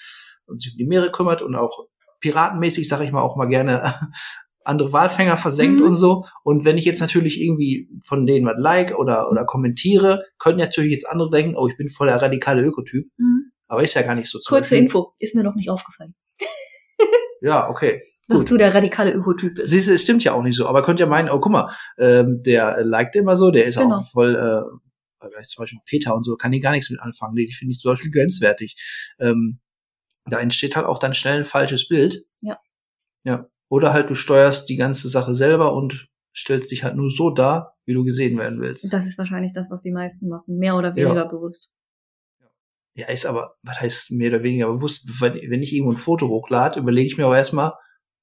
[0.56, 1.88] sich um die Meere kümmert und auch
[2.22, 3.94] piratenmäßig, sage ich mal, auch mal gerne
[4.70, 5.88] andere Walfänger versenkt mhm.
[5.88, 6.26] und so.
[6.44, 10.92] Und wenn ich jetzt natürlich irgendwie von denen was like oder, oder kommentiere, können natürlich
[10.92, 13.10] jetzt andere denken, oh, ich bin voll der radikale Ökotyp.
[13.18, 13.52] Mhm.
[13.68, 14.40] Aber ist ja gar nicht so.
[14.46, 16.16] Kurze Info, ist mir noch nicht aufgefallen.
[17.42, 18.02] ja, okay.
[18.28, 18.52] Dass Gut.
[18.52, 19.70] du der radikale Ökotyp bist.
[19.70, 20.68] Siehst du, es stimmt ja auch nicht so.
[20.68, 24.00] Aber könnt ja meinen, oh, guck mal, ähm, der liked immer so, der ist genau.
[24.00, 27.36] auch voll, äh, zum Beispiel Peter und so, kann ich gar nichts mit anfangen.
[27.36, 28.78] Die finde ich zum Beispiel grenzwertig.
[29.20, 29.60] Ähm,
[30.26, 32.24] da entsteht halt auch dann schnell ein falsches Bild.
[32.42, 32.60] Ja.
[33.24, 33.48] Ja.
[33.70, 37.78] Oder halt du steuerst die ganze Sache selber und stellst dich halt nur so dar,
[37.86, 38.92] wie du gesehen werden willst.
[38.92, 40.58] Das ist wahrscheinlich das, was die meisten machen.
[40.58, 41.26] Mehr oder weniger ja.
[41.26, 41.72] bewusst.
[42.96, 45.08] Ja, ist aber, was heißt mehr oder weniger bewusst?
[45.22, 47.74] Wenn ich irgendwo ein Foto hochlade, überlege ich mir aber erstmal,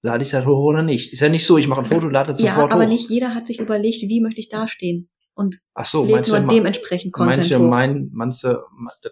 [0.03, 1.13] lade ich das hoch oder nicht.
[1.13, 2.77] Ist ja nicht so, ich mache ein Foto, lade das ja, sofort hoch.
[2.77, 5.11] Ja, aber nicht jeder hat sich überlegt, wie möchte ich dastehen.
[5.35, 7.69] Und Ach so, legt nur dementsprechend Content manche hoch.
[7.69, 8.65] Meinen, manche,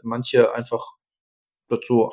[0.03, 0.85] manche einfach
[1.68, 2.11] dazu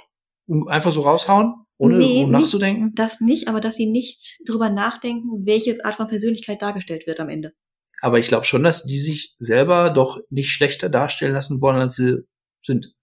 [0.68, 2.86] einfach so raushauen, ohne nee, nachzudenken?
[2.86, 7.20] Nicht, das nicht, aber dass sie nicht drüber nachdenken, welche Art von Persönlichkeit dargestellt wird
[7.20, 7.54] am Ende.
[8.02, 11.96] Aber ich glaube schon, dass die sich selber doch nicht schlechter darstellen lassen wollen, als
[11.96, 12.20] sie
[12.64, 12.94] sind.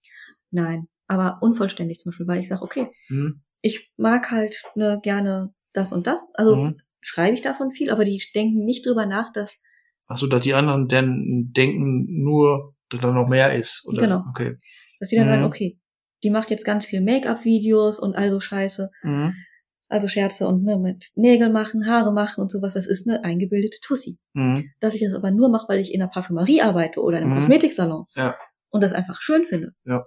[0.53, 3.43] Nein, aber unvollständig zum Beispiel, weil ich sage, okay, hm.
[3.63, 6.29] ich mag halt ne, gerne das und das.
[6.35, 6.81] Also hm.
[7.01, 9.61] schreibe ich davon viel, aber die denken nicht drüber nach, dass.
[10.07, 13.85] Ach so, dass die anderen denn denken nur, dass da noch mehr ist.
[13.89, 14.03] Oder?
[14.03, 14.25] Genau.
[14.31, 14.57] Okay.
[15.01, 15.31] Dass die dann mhm.
[15.31, 15.79] sagen, okay,
[16.23, 18.91] die macht jetzt ganz viel Make-up-Videos und all so Scheiße.
[19.03, 19.35] Mhm.
[19.91, 22.75] Also Scherze und ne, mit Nägel machen, Haare machen und sowas.
[22.75, 24.19] Das ist eine eingebildete Tussi.
[24.35, 24.71] Mhm.
[24.81, 27.35] Dass ich das aber nur mache, weil ich in einer Parfümerie arbeite oder in einem
[27.35, 27.41] mhm.
[27.41, 28.05] Kosmetiksalon.
[28.15, 28.37] Ja.
[28.71, 29.73] Und das einfach schön finde.
[29.85, 30.05] Ja.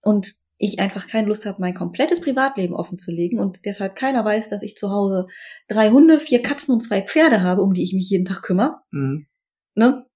[0.00, 4.24] Und ich einfach keine Lust habe, mein komplettes Privatleben offen zu legen und deshalb keiner
[4.24, 5.26] weiß, dass ich zu Hause
[5.66, 8.76] drei Hunde, vier Katzen und zwei Pferde habe, um die ich mich jeden Tag kümmere.
[8.92, 9.26] Mhm.
[9.74, 10.06] Ne?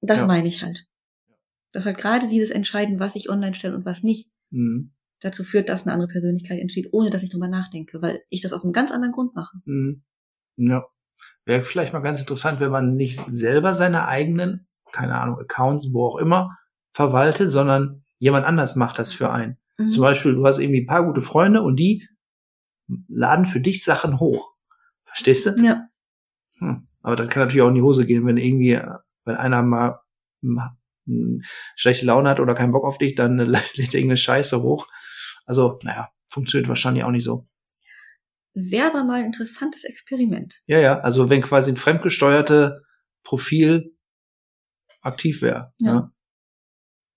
[0.00, 0.26] Das ja.
[0.26, 0.86] meine ich halt.
[1.74, 4.92] Dass halt gerade dieses Entscheiden, was ich online stelle und was nicht, mhm.
[5.20, 8.52] dazu führt, dass eine andere Persönlichkeit entsteht, ohne dass ich drüber nachdenke, weil ich das
[8.52, 9.58] aus einem ganz anderen Grund mache.
[9.64, 10.04] Mhm.
[10.56, 10.84] Ja.
[11.44, 16.06] Wäre vielleicht mal ganz interessant, wenn man nicht selber seine eigenen, keine Ahnung, Accounts, wo
[16.06, 16.56] auch immer,
[16.92, 19.58] verwaltet, sondern jemand anders macht das für einen.
[19.76, 19.88] Mhm.
[19.88, 22.08] Zum Beispiel, du hast irgendwie ein paar gute Freunde und die
[23.08, 24.54] laden für dich Sachen hoch.
[25.04, 25.50] Verstehst du?
[25.62, 25.88] Ja.
[26.58, 26.86] Hm.
[27.02, 28.80] Aber das kann natürlich auch in die Hose gehen, wenn irgendwie,
[29.24, 30.00] wenn einer mal
[31.76, 34.88] schlechte Laune hat oder keinen Bock auf dich, dann lädt er irgendeine Scheiße hoch.
[35.46, 37.46] Also, naja, funktioniert wahrscheinlich auch nicht so.
[38.54, 40.62] Wäre aber mal ein interessantes Experiment.
[40.66, 42.82] Ja, ja, also wenn quasi ein fremdgesteuerte
[43.24, 43.96] Profil
[45.00, 45.72] aktiv wäre.
[45.78, 45.94] Ja.
[45.94, 46.10] Ne?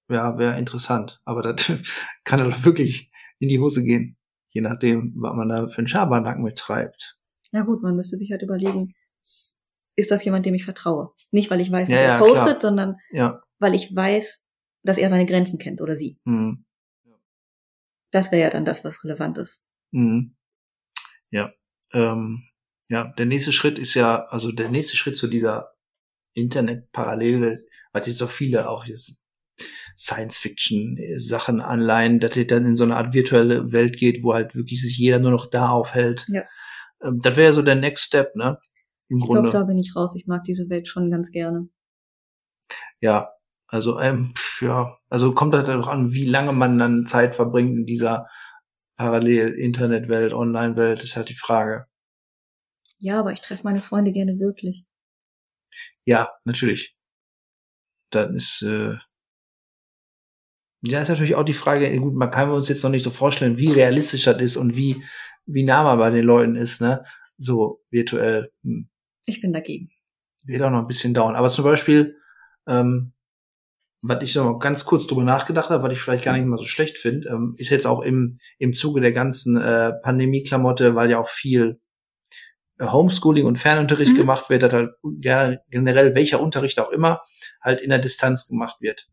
[0.10, 1.22] Ja, wäre interessant.
[1.26, 1.72] Aber das
[2.24, 4.18] kann doch wirklich in die Hose gehen.
[4.50, 7.18] Je nachdem, was man da für einen Schabernack mittreibt.
[7.52, 8.94] Ja gut, man müsste sich halt überlegen,
[9.96, 11.12] ist das jemand, dem ich vertraue?
[11.32, 12.62] Nicht, weil ich weiß, was ja, er postet, klar.
[12.62, 14.44] sondern ja weil ich weiß,
[14.84, 16.18] dass er seine Grenzen kennt oder sie.
[16.26, 16.66] Mhm.
[18.12, 19.66] Das wäre ja dann das, was relevant ist.
[19.92, 20.36] Mhm.
[21.30, 21.52] Ja.
[21.94, 22.44] Ähm,
[22.90, 25.74] ja, der nächste Schritt ist ja, also der nächste Schritt zu dieser
[26.34, 29.20] Internet-Parallele, weil jetzt so viele auch jetzt
[29.98, 34.82] Science-Fiction-Sachen anleihen, dass ihr dann in so eine Art virtuelle Welt geht, wo halt wirklich
[34.82, 36.26] sich jeder nur noch da aufhält.
[36.30, 36.44] Ja.
[37.02, 38.60] Ähm, das wäre ja so der Next Step, ne?
[39.10, 40.16] Im ich glaube, da bin ich raus.
[40.16, 41.70] Ich mag diese Welt schon ganz gerne.
[43.00, 43.32] Ja,
[43.68, 47.86] also, ähm, ja, also kommt halt auch an, wie lange man dann Zeit verbringt in
[47.86, 48.28] dieser
[48.98, 51.86] Parallel-Internet-Welt, Online-Welt, ist halt die Frage.
[53.00, 54.86] Ja, aber ich treffe meine Freunde gerne wirklich.
[56.06, 56.96] Ja, natürlich.
[58.10, 58.98] Dann ist, äh,
[60.82, 63.58] ja, ist natürlich auch die Frage, gut, man kann uns jetzt noch nicht so vorstellen,
[63.58, 65.04] wie realistisch das ist und wie,
[65.46, 67.04] wie nah man bei den Leuten ist, ne?
[67.38, 68.52] So virtuell.
[68.64, 68.90] Hm.
[69.26, 69.90] Ich bin dagegen.
[70.46, 71.36] Wird auch noch ein bisschen dauern.
[71.36, 72.18] Aber zum Beispiel,
[72.68, 73.14] ähm,
[74.02, 76.66] was ich so ganz kurz drüber nachgedacht habe, was ich vielleicht gar nicht mal so
[76.66, 81.20] schlecht finde, ähm, ist jetzt auch im, im Zuge der ganzen äh, Pandemie-Klamotte, weil ja
[81.20, 81.80] auch viel
[82.80, 84.18] äh, Homeschooling und Fernunterricht mhm.
[84.18, 84.94] gemacht wird, dass halt
[85.70, 87.22] generell welcher Unterricht auch immer
[87.62, 89.08] halt in der Distanz gemacht wird.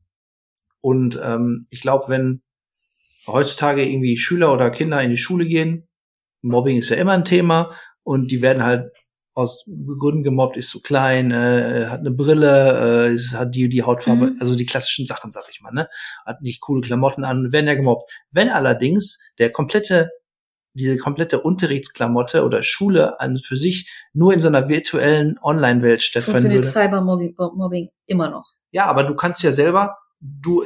[0.81, 2.43] Und ähm, ich glaube, wenn
[3.27, 5.89] heutzutage irgendwie Schüler oder Kinder in die Schule gehen,
[6.43, 8.93] Mobbing ist ja immer ein Thema und die werden halt
[9.35, 14.29] aus Gründen gemobbt, ist zu klein, äh, hat eine Brille, äh, hat die die Hautfarbe,
[14.29, 14.37] mhm.
[14.41, 15.89] also die klassischen Sachen, sag ich mal, ne?
[16.25, 18.11] Hat nicht coole Klamotten an, werden ja gemobbt.
[18.31, 20.11] Wenn allerdings der komplette
[20.77, 26.51] diese komplette Unterrichtsklamotte oder Schule an für sich nur in so einer virtuellen Online-Welt stattfinden
[26.51, 26.65] würde.
[26.65, 28.55] Cybermobbing immer noch.
[28.73, 30.65] Ja, aber du kannst ja selber, du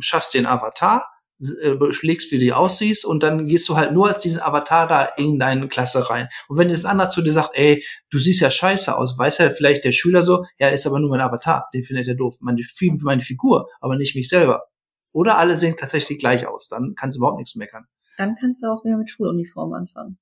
[0.00, 1.04] schaffst den Avatar,
[1.40, 5.04] äh, schlägst, wie du aussiehst und dann gehst du halt nur als diesen Avatar da
[5.04, 6.28] in deine Klasse rein.
[6.48, 9.38] Und wenn jetzt ein anderer zu dir sagt, ey, du siehst ja scheiße aus, weiß
[9.38, 12.36] ja vielleicht der Schüler so, ja, ist aber nur mein Avatar, den findet er doof.
[12.40, 12.62] Meine,
[13.02, 14.64] meine Figur, aber nicht mich selber.
[15.12, 17.86] Oder alle sehen tatsächlich gleich aus, dann kannst du überhaupt nichts meckern.
[18.16, 20.18] Dann kannst du auch wieder mit Schuluniform anfangen.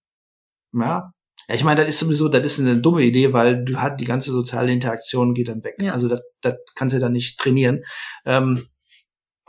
[0.73, 1.13] Ja.
[1.49, 4.05] Ja, ich meine, das ist sowieso, das ist eine dumme Idee, weil du hast die
[4.05, 5.77] ganze soziale Interaktion geht dann weg.
[5.81, 5.95] Ja.
[5.95, 7.85] Also das, das kannst du dann nicht trainieren.
[8.27, 8.69] Ähm,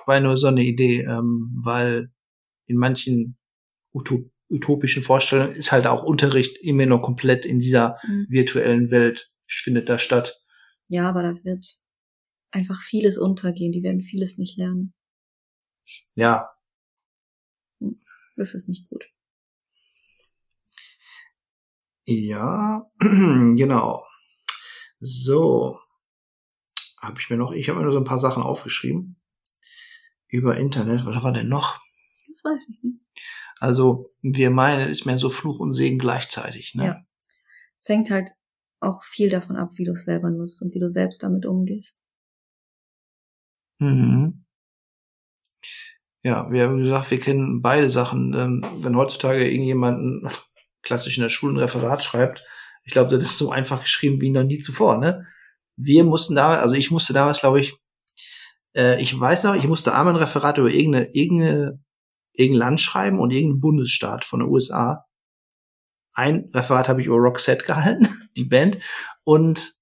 [0.10, 2.12] war nur so eine Idee, ähm, weil
[2.66, 3.38] in manchen
[3.94, 8.26] Utop utopischen Vorstellungen ist halt auch Unterricht immer noch komplett in dieser mhm.
[8.30, 10.42] virtuellen Welt findet da statt.
[10.88, 11.66] Ja, aber da wird
[12.50, 13.72] einfach vieles untergehen.
[13.72, 14.96] Die werden vieles nicht lernen.
[16.16, 16.50] Ja.
[18.36, 19.08] Das ist nicht gut.
[22.06, 24.04] Ja, genau.
[25.00, 25.80] So.
[27.00, 29.19] Habe ich mir noch, ich habe mir nur so ein paar Sachen aufgeschrieben
[30.30, 31.06] über Internet.
[31.06, 31.80] Was war denn noch?
[32.28, 33.00] Das weiß ich nicht.
[33.60, 36.86] Also, wir meinen, ist mehr so Fluch und Segen gleichzeitig, ne?
[36.86, 37.06] Ja.
[37.78, 38.32] Es hängt halt
[38.80, 42.00] auch viel davon ab, wie du es selber nutzt und wie du selbst damit umgehst.
[43.80, 44.46] Mhm.
[46.24, 48.34] Ja, wir haben gesagt, wir kennen beide Sachen.
[48.34, 50.30] Ähm, wenn heutzutage irgendjemand
[50.82, 52.46] klassisch in der Schule ein Referat schreibt,
[52.84, 55.26] ich glaube, das ist so einfach geschrieben wie noch nie zuvor, ne?
[55.76, 57.78] Wir mussten damals, also ich musste damals, glaube ich,
[58.80, 61.84] äh, ich weiß noch, ich musste einmal ein Referat über irgendeine, irgendeine,
[62.34, 65.06] irgendein Land schreiben und irgendeinen Bundesstaat von den USA.
[66.14, 68.08] Ein Referat habe ich über Roxette gehalten,
[68.38, 68.80] die Band.
[69.26, 69.74] Und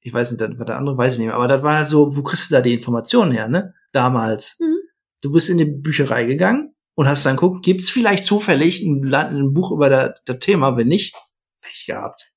[0.00, 2.14] ich weiß nicht, was der andere weiß ich nicht mehr, aber das war halt so,
[2.14, 3.74] wo kriegst du da die Informationen her, ne?
[3.92, 4.60] Damals.
[4.60, 4.76] Mhm.
[5.22, 9.54] Du bist in die Bücherei gegangen und hast dann geguckt, gibt's vielleicht zufällig ein, ein
[9.54, 11.16] Buch über das, das Thema, wenn nicht,
[11.62, 12.32] Pech gehabt.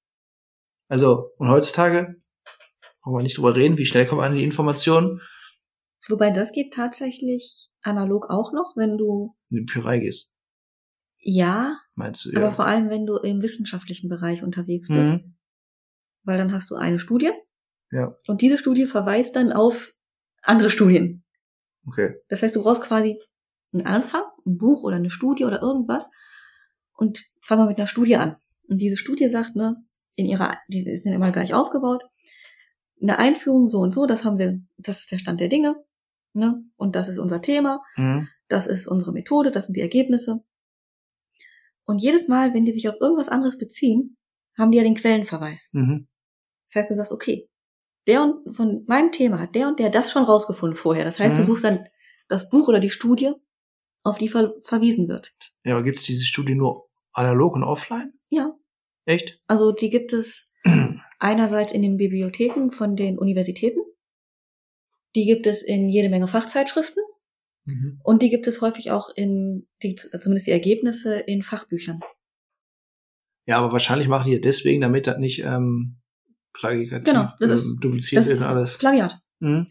[0.87, 2.15] Also, und heutzutage,
[3.03, 5.21] wollen wir nicht drüber reden, wie schnell kommen an die Informationen.
[6.07, 10.35] Wobei das geht tatsächlich analog auch noch, wenn du in die Bücherei gehst.
[11.17, 11.77] Ja.
[11.95, 12.39] Meinst du, ja.
[12.39, 15.13] Aber vor allem, wenn du im wissenschaftlichen Bereich unterwegs bist.
[15.13, 15.35] Mhm.
[16.23, 17.31] Weil dann hast du eine Studie.
[17.91, 18.15] Ja.
[18.27, 19.93] Und diese Studie verweist dann auf
[20.41, 21.23] andere Studien.
[21.87, 22.15] Okay.
[22.29, 23.19] Das heißt, du brauchst quasi
[23.73, 26.09] einen Anfang, ein Buch oder eine Studie oder irgendwas.
[26.93, 28.35] Und fangen wir mit einer Studie an.
[28.67, 29.75] Und diese Studie sagt, ne,
[30.15, 32.03] in ihrer, die sind immer gleich aufgebaut.
[33.01, 35.75] Eine Einführung so und so, das haben wir, das ist der Stand der Dinge.
[36.39, 36.63] Ne?
[36.75, 38.27] Und das ist unser Thema, mhm.
[38.47, 40.43] das ist unsere Methode, das sind die Ergebnisse.
[41.85, 44.17] Und jedes Mal, wenn die sich auf irgendwas anderes beziehen,
[44.57, 45.69] haben die ja den Quellenverweis.
[45.73, 46.07] Mhm.
[46.67, 47.49] Das heißt, du sagst, okay,
[48.07, 51.03] der und von meinem Thema hat der und der das schon rausgefunden vorher.
[51.03, 51.41] Das heißt, mhm.
[51.41, 51.85] du suchst dann
[52.27, 53.33] das Buch oder die Studie,
[54.03, 55.33] auf die ver verwiesen wird.
[55.63, 58.13] Ja, aber gibt es diese Studie nur analog und offline?
[58.29, 58.55] Ja.
[59.05, 59.41] Echt?
[59.47, 60.53] Also die gibt es
[61.19, 63.79] einerseits in den Bibliotheken von den Universitäten
[65.15, 67.03] die gibt es in jede Menge Fachzeitschriften.
[67.65, 67.99] Mhm.
[68.03, 71.99] Und die gibt es häufig auch in, die, zumindest die Ergebnisse in Fachbüchern.
[73.45, 75.97] Ja, aber wahrscheinlich machen die deswegen, damit das nicht ähm,
[76.53, 78.77] plagiativ genau, das ist, dupliziert wird und alles.
[78.77, 79.17] Plagiat.
[79.39, 79.67] Mhm.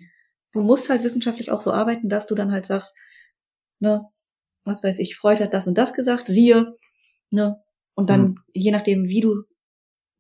[0.53, 2.95] Du musst halt wissenschaftlich auch so arbeiten, dass du dann halt sagst,
[3.81, 4.05] ne,
[4.65, 6.75] was weiß ich, Freud hat das und das gesagt, siehe,
[7.31, 7.57] ne,
[7.95, 8.39] und dann, mhm.
[8.53, 9.45] je nachdem, wie du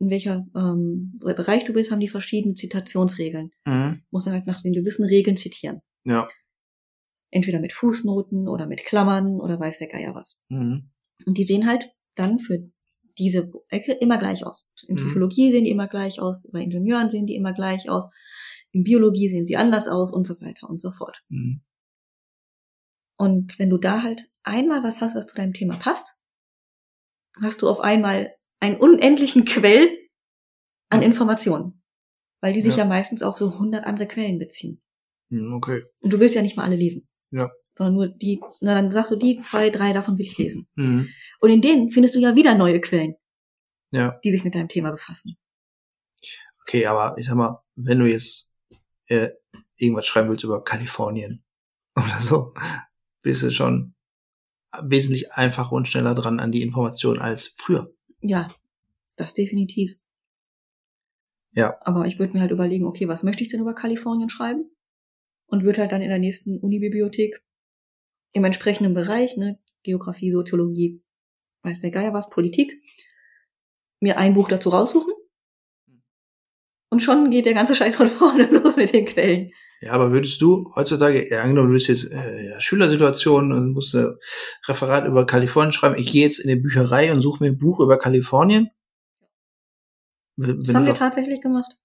[0.00, 3.50] in welcher ähm, Bereich du bist, haben die verschiedene Zitationsregeln.
[3.64, 4.02] Mhm.
[4.10, 5.80] Muss dann halt nach den gewissen Regeln zitieren.
[6.04, 6.28] Ja.
[7.30, 10.40] Entweder mit Fußnoten oder mit Klammern oder weiß der Geier was.
[10.48, 10.90] Mhm.
[11.26, 12.70] Und die sehen halt dann für
[13.18, 14.70] diese Ecke immer gleich aus.
[14.86, 14.98] In mhm.
[14.98, 15.52] Psychologie mhm.
[15.52, 18.08] sehen die immer gleich aus, bei Ingenieuren sehen die immer gleich aus,
[18.70, 21.24] in Biologie sehen sie anders aus und so weiter und so fort.
[21.28, 21.62] Mhm.
[23.16, 26.20] Und wenn du da halt einmal was hast, was zu deinem Thema passt,
[27.42, 29.88] hast du auf einmal einen unendlichen Quell
[30.88, 31.82] an Informationen.
[32.40, 34.80] Weil die sich ja, ja meistens auf so 100 andere Quellen beziehen.
[35.30, 35.82] Hm, okay.
[36.00, 37.08] Und du willst ja nicht mal alle lesen.
[37.30, 37.50] Ja.
[37.76, 40.68] Sondern nur die, na, dann sagst du, die zwei, drei davon will ich lesen.
[40.76, 41.08] Mhm.
[41.40, 43.14] Und in denen findest du ja wieder neue Quellen.
[43.90, 44.18] Ja.
[44.22, 45.36] Die sich mit deinem Thema befassen.
[46.62, 48.54] Okay, aber ich sag mal, wenn du jetzt
[49.06, 49.30] äh,
[49.76, 51.42] irgendwas schreiben willst über Kalifornien
[51.96, 52.54] oder so,
[53.22, 53.94] bist du schon
[54.82, 57.90] wesentlich einfacher und schneller dran an die Information als früher.
[58.20, 58.54] Ja,
[59.16, 60.00] das definitiv.
[61.52, 61.76] Ja.
[61.80, 64.70] Aber ich würde mir halt überlegen, okay, was möchte ich denn über Kalifornien schreiben?
[65.46, 67.42] Und würde halt dann in der nächsten Unibibliothek
[68.32, 71.02] im entsprechenden Bereich, ne, Geografie, Soziologie,
[71.62, 72.72] weiß der Geier was, Politik,
[74.00, 75.12] mir ein Buch dazu raussuchen.
[76.90, 79.52] Und schon geht der ganze Scheiß von vorne los mit den Quellen.
[79.80, 83.94] Ja, aber würdest du heutzutage, ja, angenommen, du bist jetzt äh, ja, Schülersituation und musst
[83.94, 84.16] ein
[84.66, 87.78] Referat über Kalifornien schreiben, ich gehe jetzt in die Bücherei und suche mir ein Buch
[87.78, 88.70] über Kalifornien?
[90.36, 91.78] Wenn das haben wir tatsächlich gemacht.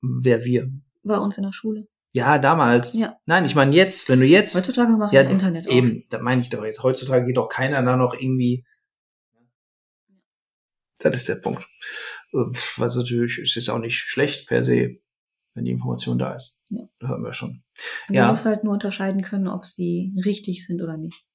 [0.00, 0.70] Wer wir?
[1.04, 1.86] Bei uns in der Schule.
[2.10, 2.94] Ja, damals.
[2.94, 3.16] Ja.
[3.26, 4.56] Nein, ich meine jetzt, wenn du jetzt.
[4.56, 5.74] Heutzutage machen ja, Internet auf.
[5.74, 6.82] Eben, da meine ich doch jetzt.
[6.82, 8.64] Heutzutage geht doch keiner da noch irgendwie.
[10.98, 11.66] Das ist der Punkt.
[12.32, 12.44] Äh,
[12.76, 14.98] was natürlich ist jetzt auch nicht schlecht per se,
[15.58, 16.62] wenn die Information da ist.
[16.70, 16.84] Ja.
[17.00, 17.62] Das haben wir schon.
[18.08, 18.26] Und ja.
[18.26, 21.26] Du musst halt nur unterscheiden können, ob sie richtig sind oder nicht.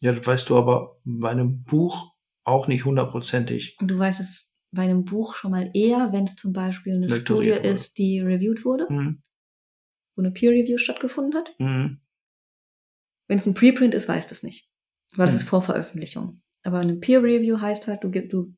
[0.00, 2.14] Ja, das weißt du aber bei einem Buch
[2.44, 3.76] auch nicht hundertprozentig.
[3.80, 7.06] Und du weißt es bei einem Buch schon mal eher, wenn es zum Beispiel eine
[7.06, 7.74] Lektoriert Studie wurde.
[7.74, 9.22] ist, die reviewed wurde, mhm.
[10.16, 11.54] wo eine Peer Review stattgefunden hat.
[11.58, 12.00] Mhm.
[13.28, 14.68] Wenn es ein Preprint ist, weißt du es nicht,
[15.16, 15.40] weil das mhm.
[15.40, 16.42] ist vor Veröffentlichung.
[16.62, 18.54] Aber eine Peer Review heißt halt, du, du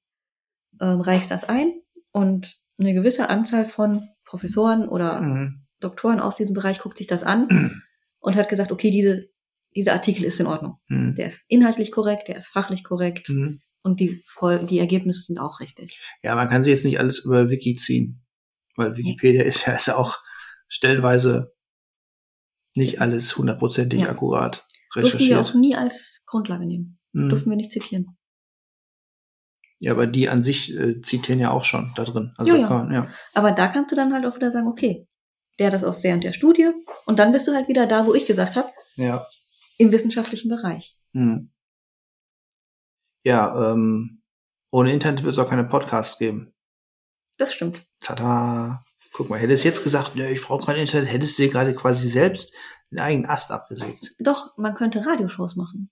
[0.80, 1.82] ähm, reichst das ein
[2.12, 5.66] und eine gewisse Anzahl von Professoren oder mhm.
[5.81, 7.49] Doktoren aus diesem Bereich guckt sich das an
[8.18, 9.29] und hat gesagt, okay, diese,
[9.74, 10.79] dieser Artikel ist in Ordnung.
[10.89, 11.14] Mhm.
[11.14, 13.61] Der ist inhaltlich korrekt, der ist fachlich korrekt mhm.
[13.83, 14.22] und die,
[14.68, 15.99] die Ergebnisse sind auch richtig.
[16.22, 18.22] Ja, man kann sich jetzt nicht alles über Wiki ziehen,
[18.74, 20.18] weil Wikipedia ist ja ist auch
[20.68, 21.55] stellenweise
[22.74, 24.11] nicht alles hundertprozentig ja.
[24.11, 25.20] akkurat recherchiert.
[25.20, 26.99] Dürfen wir auch nie als Grundlage nehmen.
[27.12, 27.31] Mhm.
[27.31, 28.18] Dürfen wir nicht zitieren.
[29.79, 32.33] Ja, aber die an sich äh, zitieren ja auch schon da drin.
[32.39, 32.93] Also ja, ja.
[32.93, 33.07] ja.
[33.35, 35.07] Aber da kannst du dann halt auch wieder sagen, okay,
[35.59, 36.70] der das aus der und der Studie
[37.05, 38.68] und dann bist du halt wieder da, wo ich gesagt habe.
[38.97, 39.24] Ja.
[39.79, 40.97] Im wissenschaftlichen Bereich.
[41.12, 41.51] Hm.
[43.22, 44.22] Ja, ähm,
[44.70, 46.55] ohne Internet wird es auch keine Podcasts geben.
[47.37, 47.85] Das stimmt.
[48.01, 48.85] Tada.
[49.12, 52.09] Guck mal, hättest jetzt gesagt, ja, ich brauche kein Internet, hättest du dir gerade quasi
[52.09, 52.57] selbst
[52.91, 54.14] den eigenen Ast abgesägt.
[54.18, 55.91] Doch, man könnte Radioshows machen.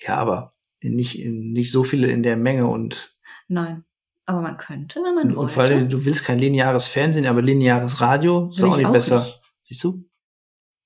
[0.00, 0.54] Ja, aber
[0.90, 3.16] nicht, nicht so viele in der Menge und.
[3.48, 3.84] Nein.
[4.26, 5.40] Aber man könnte, wenn man und, wollte.
[5.40, 8.92] Und vor allem, du willst kein lineares Fernsehen, aber lineares Radio ist auch nicht auch
[8.92, 9.20] besser.
[9.20, 9.42] Nicht.
[9.64, 10.08] Siehst du?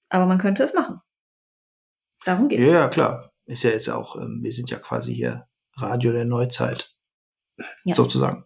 [0.09, 1.01] Aber man könnte es machen.
[2.25, 2.67] Darum geht's.
[2.67, 3.33] Ja, ja, klar.
[3.47, 6.95] Ist ja jetzt auch, ähm, wir sind ja quasi hier Radio der Neuzeit.
[7.85, 7.95] Ja.
[7.95, 8.45] Sozusagen.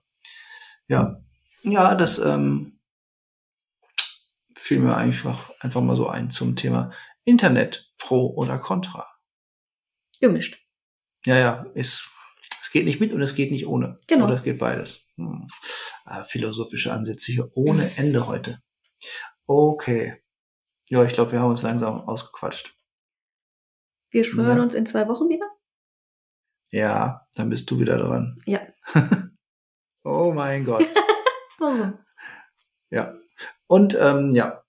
[0.88, 1.22] Ja.
[1.62, 2.80] Ja, das ähm,
[4.56, 6.92] fiel mir einfach, einfach mal so ein zum Thema
[7.24, 9.06] Internet, Pro oder Contra.
[10.20, 10.61] Gemischt.
[11.24, 12.10] Ja, ja, ist,
[12.60, 13.98] es geht nicht mit und es geht nicht ohne.
[14.06, 14.26] Genau.
[14.26, 15.12] Oder es geht beides.
[15.16, 15.48] Hm.
[16.04, 18.60] Ah, philosophische Ansätze hier ohne Ende heute.
[19.46, 20.22] Okay.
[20.88, 22.76] Ja, ich glaube, wir haben uns langsam ausgequatscht.
[24.10, 24.62] Wir hören ja.
[24.62, 25.48] uns in zwei Wochen wieder?
[26.70, 28.38] Ja, dann bist du wieder dran.
[28.44, 28.60] Ja.
[30.04, 30.86] oh mein Gott.
[31.58, 31.98] Warum?
[32.90, 33.14] Ja.
[33.66, 34.62] Und ähm, ja,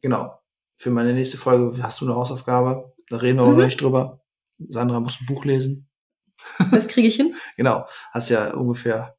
[0.00, 0.38] genau.
[0.76, 2.94] Für meine nächste Folge hast du eine Hausaufgabe.
[3.08, 3.56] Da reden wir mhm.
[3.56, 4.22] noch nicht drüber.
[4.58, 5.88] Sandra muss ein Buch lesen.
[6.70, 7.34] Das kriege ich hin.
[7.56, 7.86] genau.
[8.12, 9.16] Hast ja ungefähr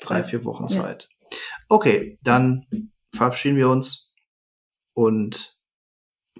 [0.00, 1.08] drei, vier Wochen Zeit.
[1.10, 1.38] Ja.
[1.68, 4.12] Okay, dann verabschieden wir uns
[4.94, 5.58] und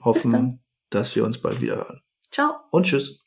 [0.03, 2.03] hoffen, dass wir uns bald wieder hören.
[2.31, 2.61] Ciao.
[2.71, 3.26] Und tschüss.